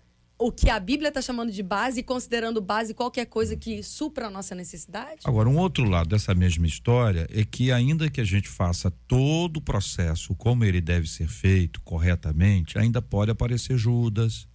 [0.46, 4.26] o que a Bíblia está chamando de base e considerando base qualquer coisa que supra
[4.26, 5.20] a nossa necessidade?
[5.24, 9.58] Agora, um outro lado dessa mesma história é que, ainda que a gente faça todo
[9.58, 14.46] o processo como ele deve ser feito corretamente, ainda pode aparecer Judas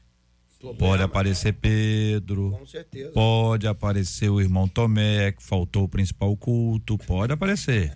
[0.60, 1.60] Problema, pode aparecer né?
[1.62, 2.52] Pedro.
[2.52, 3.12] Com certeza.
[3.12, 6.98] Pode aparecer o irmão Tomé, que faltou o principal culto.
[6.98, 7.96] Pode aparecer.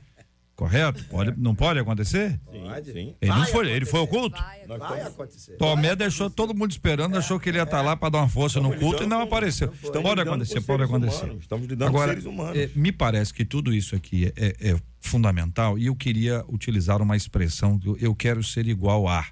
[0.61, 1.03] Correto?
[1.05, 2.39] Pode, não pode acontecer?
[2.45, 2.91] Pode.
[2.91, 3.15] Sim.
[3.19, 4.39] Ele, não foi, ele foi ao culto?
[4.67, 5.53] Vai, vai acontecer.
[5.57, 7.97] Tomé vai deixou todo mundo esperando, é, achou que ele ia estar tá é, lá
[7.97, 9.69] para dar uma força no culto e não apareceu.
[9.69, 11.23] pode acontecer, pode acontecer.
[11.23, 11.41] Humanos.
[11.41, 12.59] Estamos lidando Agora, com seres humanos.
[12.59, 17.17] É, me parece que tudo isso aqui é, é, fundamental e eu queria utilizar uma
[17.17, 19.25] expressão do eu quero ser igual a.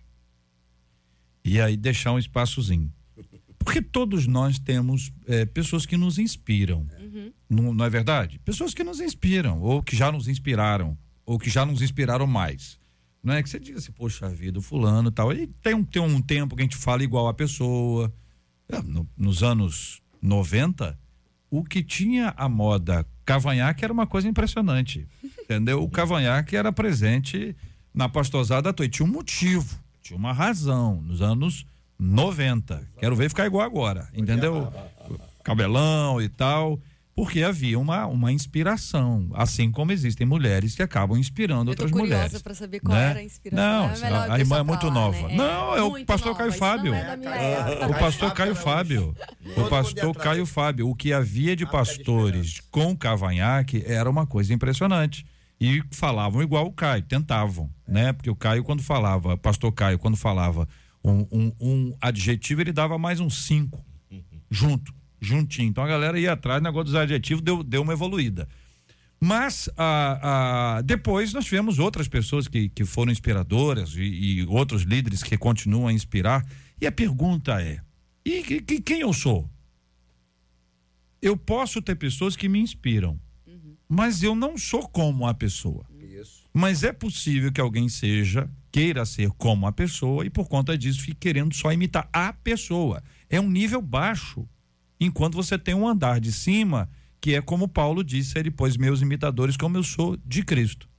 [1.45, 2.91] E aí deixar um espaçozinho.
[3.59, 6.87] Porque todos nós temos é, pessoas que nos inspiram.
[6.99, 7.31] Uhum.
[7.47, 8.39] Não, não, é verdade?
[8.39, 10.97] Pessoas que nos inspiram, ou que já nos inspiraram,
[11.29, 12.79] ou que já nos inspiraram mais.
[13.23, 15.31] Não é que você diga assim, poxa vida, o fulano e tal.
[15.31, 18.11] E tem um, tem um tempo que a gente fala igual a pessoa.
[18.67, 20.97] É, no, nos anos 90,
[21.51, 25.07] o que tinha a moda cavanhaque era uma coisa impressionante.
[25.43, 25.83] Entendeu?
[25.83, 27.55] O cavanhaque era presente
[27.93, 30.99] na pastosada à Tinha um motivo, tinha uma razão.
[30.99, 31.63] Nos anos
[31.99, 32.87] 90.
[32.97, 34.71] Quero ver ficar igual agora, entendeu?
[35.43, 36.79] Cabelão e tal.
[37.19, 42.41] Porque havia uma, uma inspiração, assim como existem mulheres que acabam inspirando outras mulheres.
[42.41, 43.09] para saber qual né?
[43.09, 43.89] era a inspiração.
[43.89, 45.27] Não, é a irmã é muito lá, nova.
[45.27, 45.35] Né?
[45.35, 46.93] Não, é o pastor nova, Caio Fábio.
[46.95, 49.15] É o pastor Caio Fábio.
[49.57, 50.89] O pastor Caio Fábio.
[50.89, 55.25] O que havia de pastores com cavanhaque era uma coisa impressionante.
[55.59, 58.13] E falavam igual o Caio, tentavam, né?
[58.13, 60.65] Porque o Caio, quando falava, pastor Caio, quando falava
[61.03, 63.83] um, um, um adjetivo, ele dava mais um cinco
[64.49, 65.69] junto, juntinho.
[65.69, 68.47] Então a galera ia atrás, o negócio dos adjetivos deu, deu uma evoluída.
[69.19, 74.83] Mas a, a, depois nós tivemos outras pessoas que, que foram inspiradoras e, e, outros
[74.83, 76.45] líderes que continuam a inspirar.
[76.79, 77.81] E a pergunta é:
[78.23, 79.49] e, que, quem eu sou?
[81.21, 83.75] Eu posso ter pessoas que me inspiram, uhum.
[83.89, 85.85] mas eu não sou como a pessoa.
[85.99, 86.43] Isso.
[86.53, 91.01] Mas é possível que alguém seja queira ser como a pessoa e por conta disso
[91.01, 93.03] fique querendo só imitar a pessoa.
[93.29, 94.47] É um nível baixo.
[94.99, 96.89] Enquanto você tem um andar de cima,
[97.21, 100.89] que é como Paulo disse, ele pôs meus imitadores como eu sou de Cristo.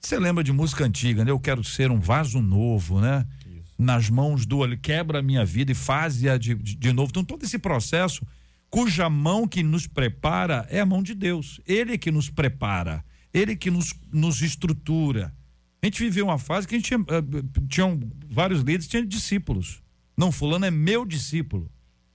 [0.00, 1.30] Você lembra de música antiga, né?
[1.30, 3.26] Eu quero ser um vaso novo, né?
[3.46, 3.74] Isso.
[3.78, 7.10] Nas mãos do ele quebra a minha vida e faz-a de, de, de novo.
[7.10, 8.24] Então todo esse processo
[8.70, 11.60] cuja mão que nos prepara é a mão de Deus.
[11.66, 15.34] Ele que nos prepara, ele que nos, nos estrutura,
[15.82, 19.82] a gente viveu uma fase que a gente tinha, uh, tinham vários líderes, tinha discípulos.
[20.16, 21.70] Não, fulano é meu discípulo.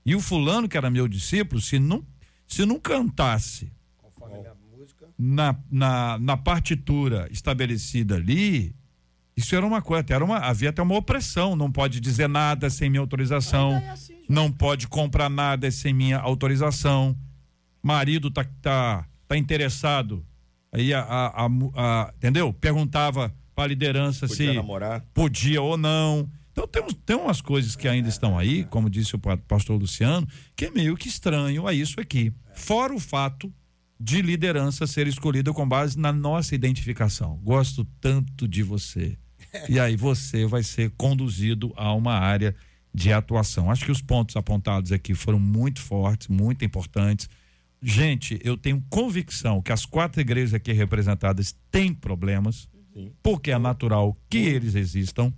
[0.05, 2.05] E o fulano que era meu discípulo, se não,
[2.47, 3.71] se não cantasse
[5.17, 8.75] na, na, na partitura estabelecida ali,
[9.35, 11.55] isso era uma coisa, era uma, havia até uma opressão.
[11.55, 13.73] Não pode dizer nada sem minha autorização.
[13.73, 17.17] É assim, não pode comprar nada sem minha autorização.
[17.81, 20.25] Marido tá, tá, tá interessado.
[20.71, 22.53] Aí a, a, a, a entendeu?
[22.53, 25.05] Perguntava para a liderança podia se namorar.
[25.13, 26.29] podia ou não.
[26.53, 30.65] Então tem, tem umas coisas que ainda estão aí, como disse o pastor Luciano, que
[30.65, 32.31] é meio que estranho a isso aqui.
[32.53, 33.51] Fora o fato
[33.99, 37.39] de liderança ser escolhida com base na nossa identificação.
[37.43, 39.17] Gosto tanto de você.
[39.69, 42.55] E aí você vai ser conduzido a uma área
[42.91, 43.69] de atuação.
[43.69, 47.29] Acho que os pontos apontados aqui foram muito fortes, muito importantes.
[47.79, 52.67] gente, eu tenho convicção que as quatro igrejas aqui representadas têm problemas,
[53.21, 55.31] porque é natural que eles existam,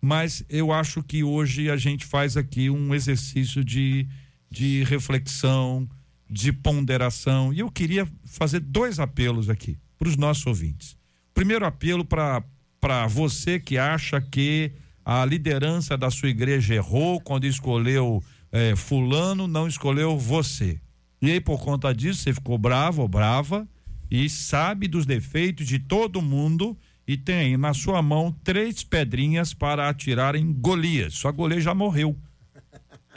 [0.00, 4.08] mas eu acho que hoje a gente faz aqui um exercício de,
[4.50, 5.88] de reflexão,
[6.28, 10.96] de ponderação, e eu queria fazer dois apelos aqui para os nossos ouvintes.
[11.34, 14.72] Primeiro apelo para você que acha que
[15.04, 18.22] a liderança da sua igreja errou quando escolheu
[18.52, 20.80] é, fulano, não escolheu você.
[21.20, 23.68] E aí, por conta disso, você ficou bravo ou brava
[24.10, 26.76] e sabe dos defeitos de todo mundo
[27.10, 31.14] e tem aí na sua mão três pedrinhas para atirar em Golias.
[31.14, 32.16] Só Golias já morreu.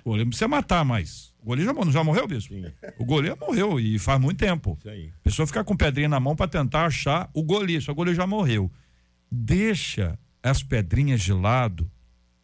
[0.03, 1.31] O Golias não precisa matar mais.
[1.39, 2.55] O Golias já, já morreu, bispo?
[2.55, 2.65] Sim.
[2.97, 4.75] O Golias morreu e faz muito tempo.
[4.79, 5.13] Isso aí.
[5.15, 7.83] A pessoa fica com pedrinha na mão para tentar achar o Golias.
[7.83, 8.71] Só o Golias já morreu.
[9.31, 11.87] Deixa as pedrinhas de lado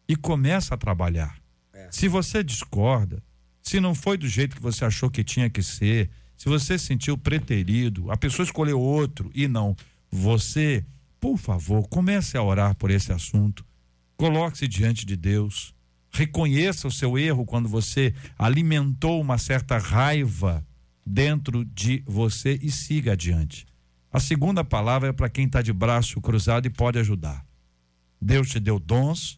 [0.06, 1.36] e começa a trabalhar.
[1.74, 1.88] É.
[1.90, 3.20] Se você discorda,
[3.60, 7.18] se não foi do jeito que você achou que tinha que ser, se você sentiu
[7.18, 9.74] preterido, a pessoa escolheu outro e não,
[10.08, 10.86] você,
[11.20, 13.64] por favor, comece a orar por esse assunto.
[14.16, 15.74] Coloque-se diante de Deus.
[16.10, 20.66] Reconheça o seu erro quando você alimentou uma certa raiva
[21.06, 23.66] dentro de você e siga adiante.
[24.12, 27.46] A segunda palavra é para quem está de braço cruzado e pode ajudar.
[28.20, 29.36] Deus te deu dons,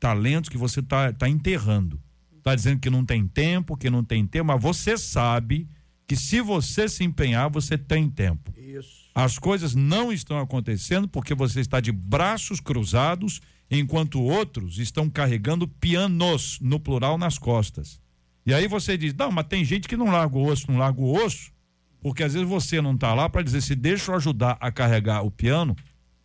[0.00, 2.00] talentos que você está tá enterrando.
[2.38, 5.68] Está dizendo que não tem tempo, que não tem tempo, mas você sabe
[6.06, 8.52] que se você se empenhar, você tem tempo.
[8.56, 9.01] Isso.
[9.14, 13.40] As coisas não estão acontecendo porque você está de braços cruzados,
[13.70, 18.00] enquanto outros estão carregando pianos, no plural, nas costas.
[18.46, 21.00] E aí você diz: não, mas tem gente que não larga o osso, não larga
[21.00, 21.52] o osso,
[22.00, 25.22] porque às vezes você não está lá para dizer se deixa eu ajudar a carregar
[25.22, 25.76] o piano.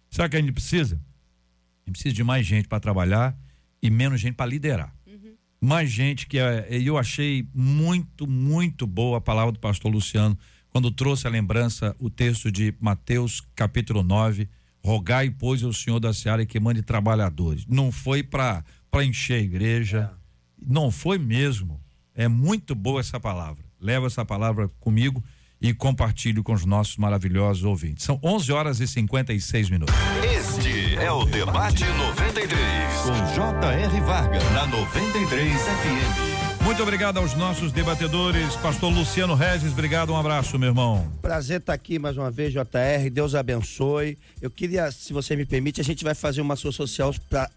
[0.10, 0.96] Sabe o que a gente precisa?
[0.96, 3.38] A gente precisa de mais gente para trabalhar
[3.82, 4.96] e menos gente para liderar.
[5.06, 5.36] Uhum.
[5.62, 10.38] Mais gente que é, eu achei muito, muito boa a palavra do pastor Luciano
[10.78, 14.48] quando trouxe a lembrança o texto de Mateus capítulo 9,
[14.86, 17.66] rogai pois ao Senhor da Seara que mande trabalhadores.
[17.68, 20.66] Não foi para para encher a igreja, é.
[20.68, 21.82] não foi mesmo.
[22.14, 23.66] É muito boa essa palavra.
[23.82, 25.24] Leva essa palavra comigo
[25.60, 28.06] e compartilhe com os nossos maravilhosos ouvintes.
[28.06, 29.96] São 11 horas e 56 minutos.
[30.32, 32.54] Este é o Debate 93,
[33.02, 34.02] com J.R.
[34.02, 36.37] Varga, na 93 FM.
[36.68, 38.58] Muito obrigado aos nossos debatedores.
[38.58, 41.10] Pastor Luciano Regis, obrigado, um abraço, meu irmão.
[41.22, 43.10] Prazer estar aqui mais uma vez, JR.
[43.10, 44.18] Deus abençoe.
[44.42, 47.50] Eu queria, se você me permite, a gente vai fazer uma ação social para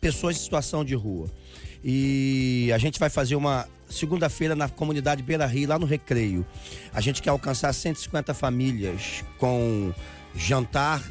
[0.00, 1.30] pessoas em situação de rua.
[1.84, 6.42] E a gente vai fazer uma segunda-feira na comunidade Beira Rio, lá no Recreio.
[6.94, 9.92] A gente quer alcançar 150 famílias com
[10.34, 11.02] jantar,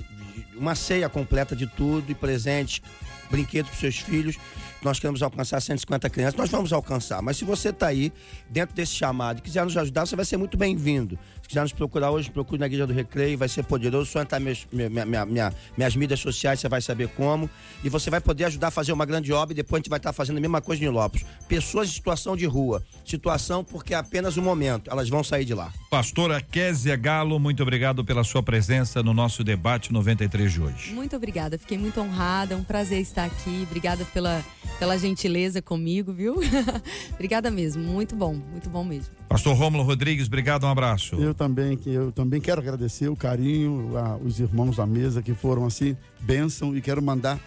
[0.56, 2.82] uma ceia completa de tudo e presente,
[3.30, 4.40] brinquedos para seus filhos
[4.84, 7.22] nós queremos alcançar 150 crianças, nós vamos alcançar.
[7.22, 8.12] Mas se você está aí,
[8.50, 11.18] dentro desse chamado, e quiser nos ajudar, você vai ser muito bem-vindo.
[11.42, 14.12] Se quiser nos procurar hoje, procure na Igreja do Recreio, vai ser poderoso.
[14.12, 17.50] Só entrar minhas, minha, minha, minha, minhas mídias sociais, você vai saber como.
[17.84, 19.98] E você vai poder ajudar a fazer uma grande obra e depois a gente vai
[19.98, 21.26] estar tá fazendo a mesma coisa em Lopes.
[21.48, 22.84] Pessoas em situação de rua.
[23.06, 25.72] Situação porque é apenas um momento, elas vão sair de lá.
[25.90, 30.94] Pastora Kézia Galo, muito obrigado pela sua presença no nosso debate 93 de hoje.
[30.94, 33.66] Muito obrigada, fiquei muito honrada, um prazer estar aqui.
[33.70, 34.44] Obrigada pela
[34.80, 36.36] pela gentileza comigo, viu?
[37.14, 39.14] Obrigada mesmo, muito bom, muito bom mesmo.
[39.28, 41.16] Pastor Rômulo Rodrigues, obrigado, um abraço.
[41.16, 45.66] Eu também, eu também quero agradecer o carinho, a, os irmãos da mesa que foram
[45.66, 47.38] assim, bênção, e quero mandar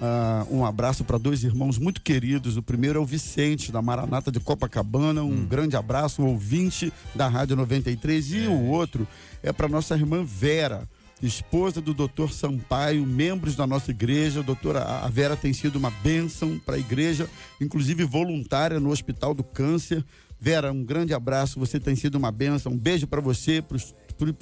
[0.00, 2.56] uh, um abraço para dois irmãos muito queridos.
[2.56, 5.46] O primeiro é o Vicente, da Maranata de Copacabana, um hum.
[5.46, 8.48] grande abraço, um ouvinte da Rádio 93, e é.
[8.48, 9.06] o outro
[9.42, 10.88] é para nossa irmã Vera
[11.22, 14.40] esposa do doutor Sampaio, membros da nossa igreja.
[14.40, 17.28] A doutora a Vera tem sido uma bênção para a igreja,
[17.60, 20.04] inclusive voluntária no Hospital do Câncer.
[20.38, 22.72] Vera, um grande abraço, você tem sido uma bênção.
[22.72, 23.76] Um beijo para você, para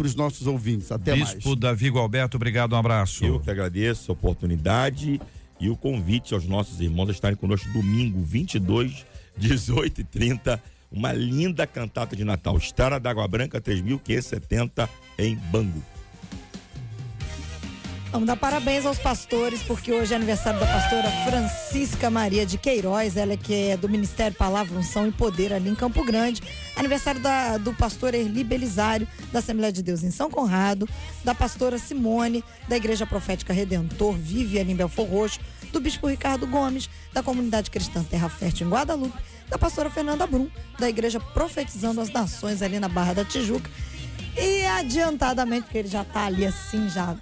[0.07, 0.91] os nossos ouvintes.
[0.91, 1.35] Até Bispo mais.
[1.37, 3.25] Bispo Davi Alberto, obrigado, um abraço.
[3.25, 5.21] Eu que agradeço a oportunidade
[5.61, 9.07] e o convite aos nossos irmãos a estarem conosco domingo 22,
[9.37, 10.63] 18 e 30
[10.95, 15.83] uma linda cantata de Natal, Estrada d'Água Branca 3570 em Bangu.
[18.15, 23.17] Vamos dar parabéns aos pastores, porque hoje é aniversário da pastora Francisca Maria de Queiroz,
[23.17, 26.41] ela que é do Ministério Palavra, Unção e Poder ali em Campo Grande.
[26.77, 30.89] Aniversário da, do pastor Erli Belisário, da Assembleia de Deus em São Conrado,
[31.25, 35.41] da pastora Simone, da Igreja Profética Redentor, Viviane em Belfor Roxo,
[35.73, 40.49] do bispo Ricardo Gomes, da Comunidade Cristã Terra Fértil em Guadalupe, da pastora Fernanda Brum,
[40.79, 43.69] da Igreja Profetizando as Nações ali na Barra da Tijuca.
[44.39, 47.17] E adiantadamente, porque ele já está ali assim, já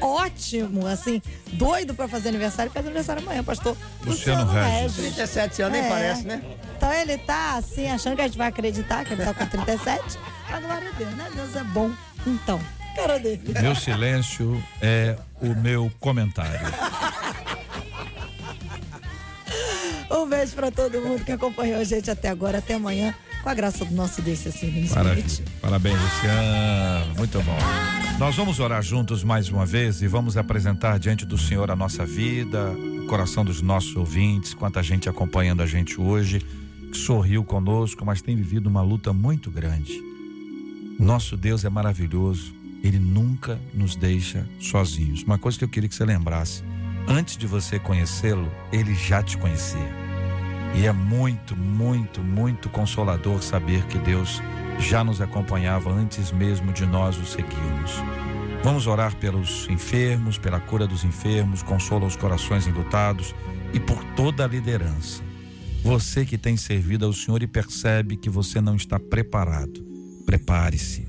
[0.00, 1.20] ótimo, assim,
[1.52, 4.96] doido pra fazer aniversário, faz aniversário amanhã, pastor Luciano Luciano, Regis.
[4.96, 5.14] Regis.
[5.14, 5.88] 37 anos, nem É.
[5.88, 6.42] parece, né?
[6.76, 10.18] Então ele tá assim, achando que a gente vai acreditar que ele tá com 37.
[10.50, 11.30] Mas glória a Deus, né?
[11.34, 11.90] Deus é bom.
[12.26, 12.60] Então,
[12.94, 13.42] cara dele.
[13.60, 16.60] Meu silêncio é o meu comentário.
[20.10, 23.54] Um beijo pra todo mundo que acompanhou a gente até agora, até amanhã, com a
[23.54, 25.44] graça do nosso Deus assim, Maravilha.
[25.60, 27.14] Parabéns, Luciano.
[27.16, 27.58] Muito bom.
[28.18, 32.06] Nós vamos orar juntos mais uma vez e vamos apresentar diante do Senhor a nossa
[32.06, 32.70] vida,
[33.02, 36.40] o coração dos nossos ouvintes, quanta gente acompanhando a gente hoje,
[36.90, 40.00] que sorriu conosco, mas tem vivido uma luta muito grande.
[40.98, 45.22] Nosso Deus é maravilhoso, ele nunca nos deixa sozinhos.
[45.22, 46.62] Uma coisa que eu queria que você lembrasse:
[47.08, 50.06] antes de você conhecê-lo, ele já te conhecia.
[50.74, 54.42] E é muito, muito, muito consolador saber que Deus
[54.78, 57.92] já nos acompanhava antes mesmo de nós o seguirmos.
[58.62, 63.34] Vamos orar pelos enfermos, pela cura dos enfermos, consola os corações enlutados
[63.72, 65.22] e por toda a liderança.
[65.82, 69.84] Você que tem servido ao Senhor e percebe que você não está preparado,
[70.26, 71.06] prepare-se,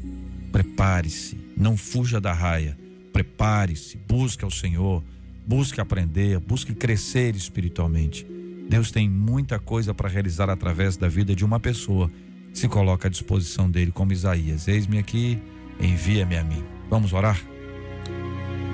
[0.52, 2.78] prepare-se, não fuja da raia,
[3.12, 5.04] prepare-se, busque ao Senhor,
[5.48, 8.28] busque aprender, busque crescer espiritualmente.
[8.70, 12.12] Deus tem muita coisa para realizar através da vida de uma pessoa
[12.52, 14.68] que se coloca à disposição dele, como Isaías.
[14.68, 15.41] Eis-me aqui,
[15.80, 16.62] envia-me a mim.
[16.89, 17.41] Vamos orar?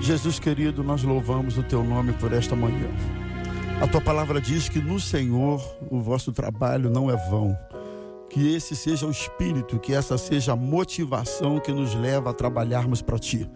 [0.01, 2.89] Jesus querido, nós louvamos o teu nome por esta manhã.
[3.79, 5.61] A tua palavra diz que no Senhor
[5.91, 7.55] o vosso trabalho não é vão.
[8.31, 13.01] Que esse seja o espírito, que essa seja a motivação que nos leva a trabalharmos
[13.01, 13.47] para ti.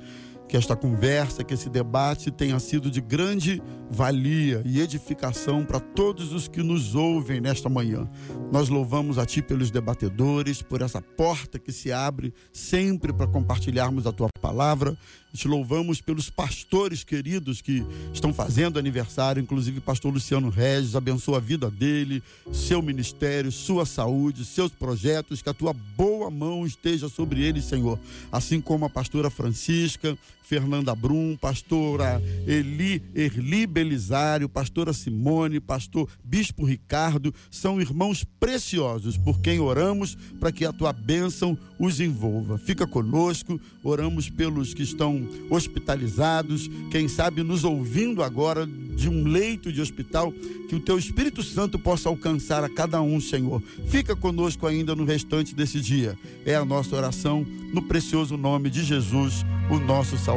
[0.48, 6.32] Que esta conversa, que esse debate tenha sido de grande valia e edificação para todos
[6.34, 8.10] os que nos ouvem nesta manhã.
[8.52, 14.08] Nós louvamos a Ti pelos debatedores, por essa porta que se abre sempre para compartilharmos
[14.08, 14.98] a Tua palavra.
[15.34, 21.42] Te louvamos pelos pastores queridos que estão fazendo aniversário, inclusive pastor Luciano Regis, abençoa a
[21.42, 27.44] vida dele, seu ministério, sua saúde, seus projetos, que a tua boa mão esteja sobre
[27.44, 28.00] eles, Senhor.
[28.32, 30.18] Assim como a pastora Francisca,
[30.48, 39.42] Fernanda Brum, pastora Eli, Erli Belisário, pastora Simone, pastor Bispo Ricardo, são irmãos preciosos por
[39.42, 42.58] quem oramos para que a tua bênção os envolva.
[42.58, 49.72] Fica conosco, oramos pelos que estão hospitalizados, quem sabe nos ouvindo agora de um leito
[49.72, 50.32] de hospital,
[50.70, 53.62] que o teu Espírito Santo possa alcançar a cada um, Senhor.
[53.88, 56.18] Fica conosco ainda no restante desse dia.
[56.46, 60.37] É a nossa oração no precioso nome de Jesus, o nosso Salvador.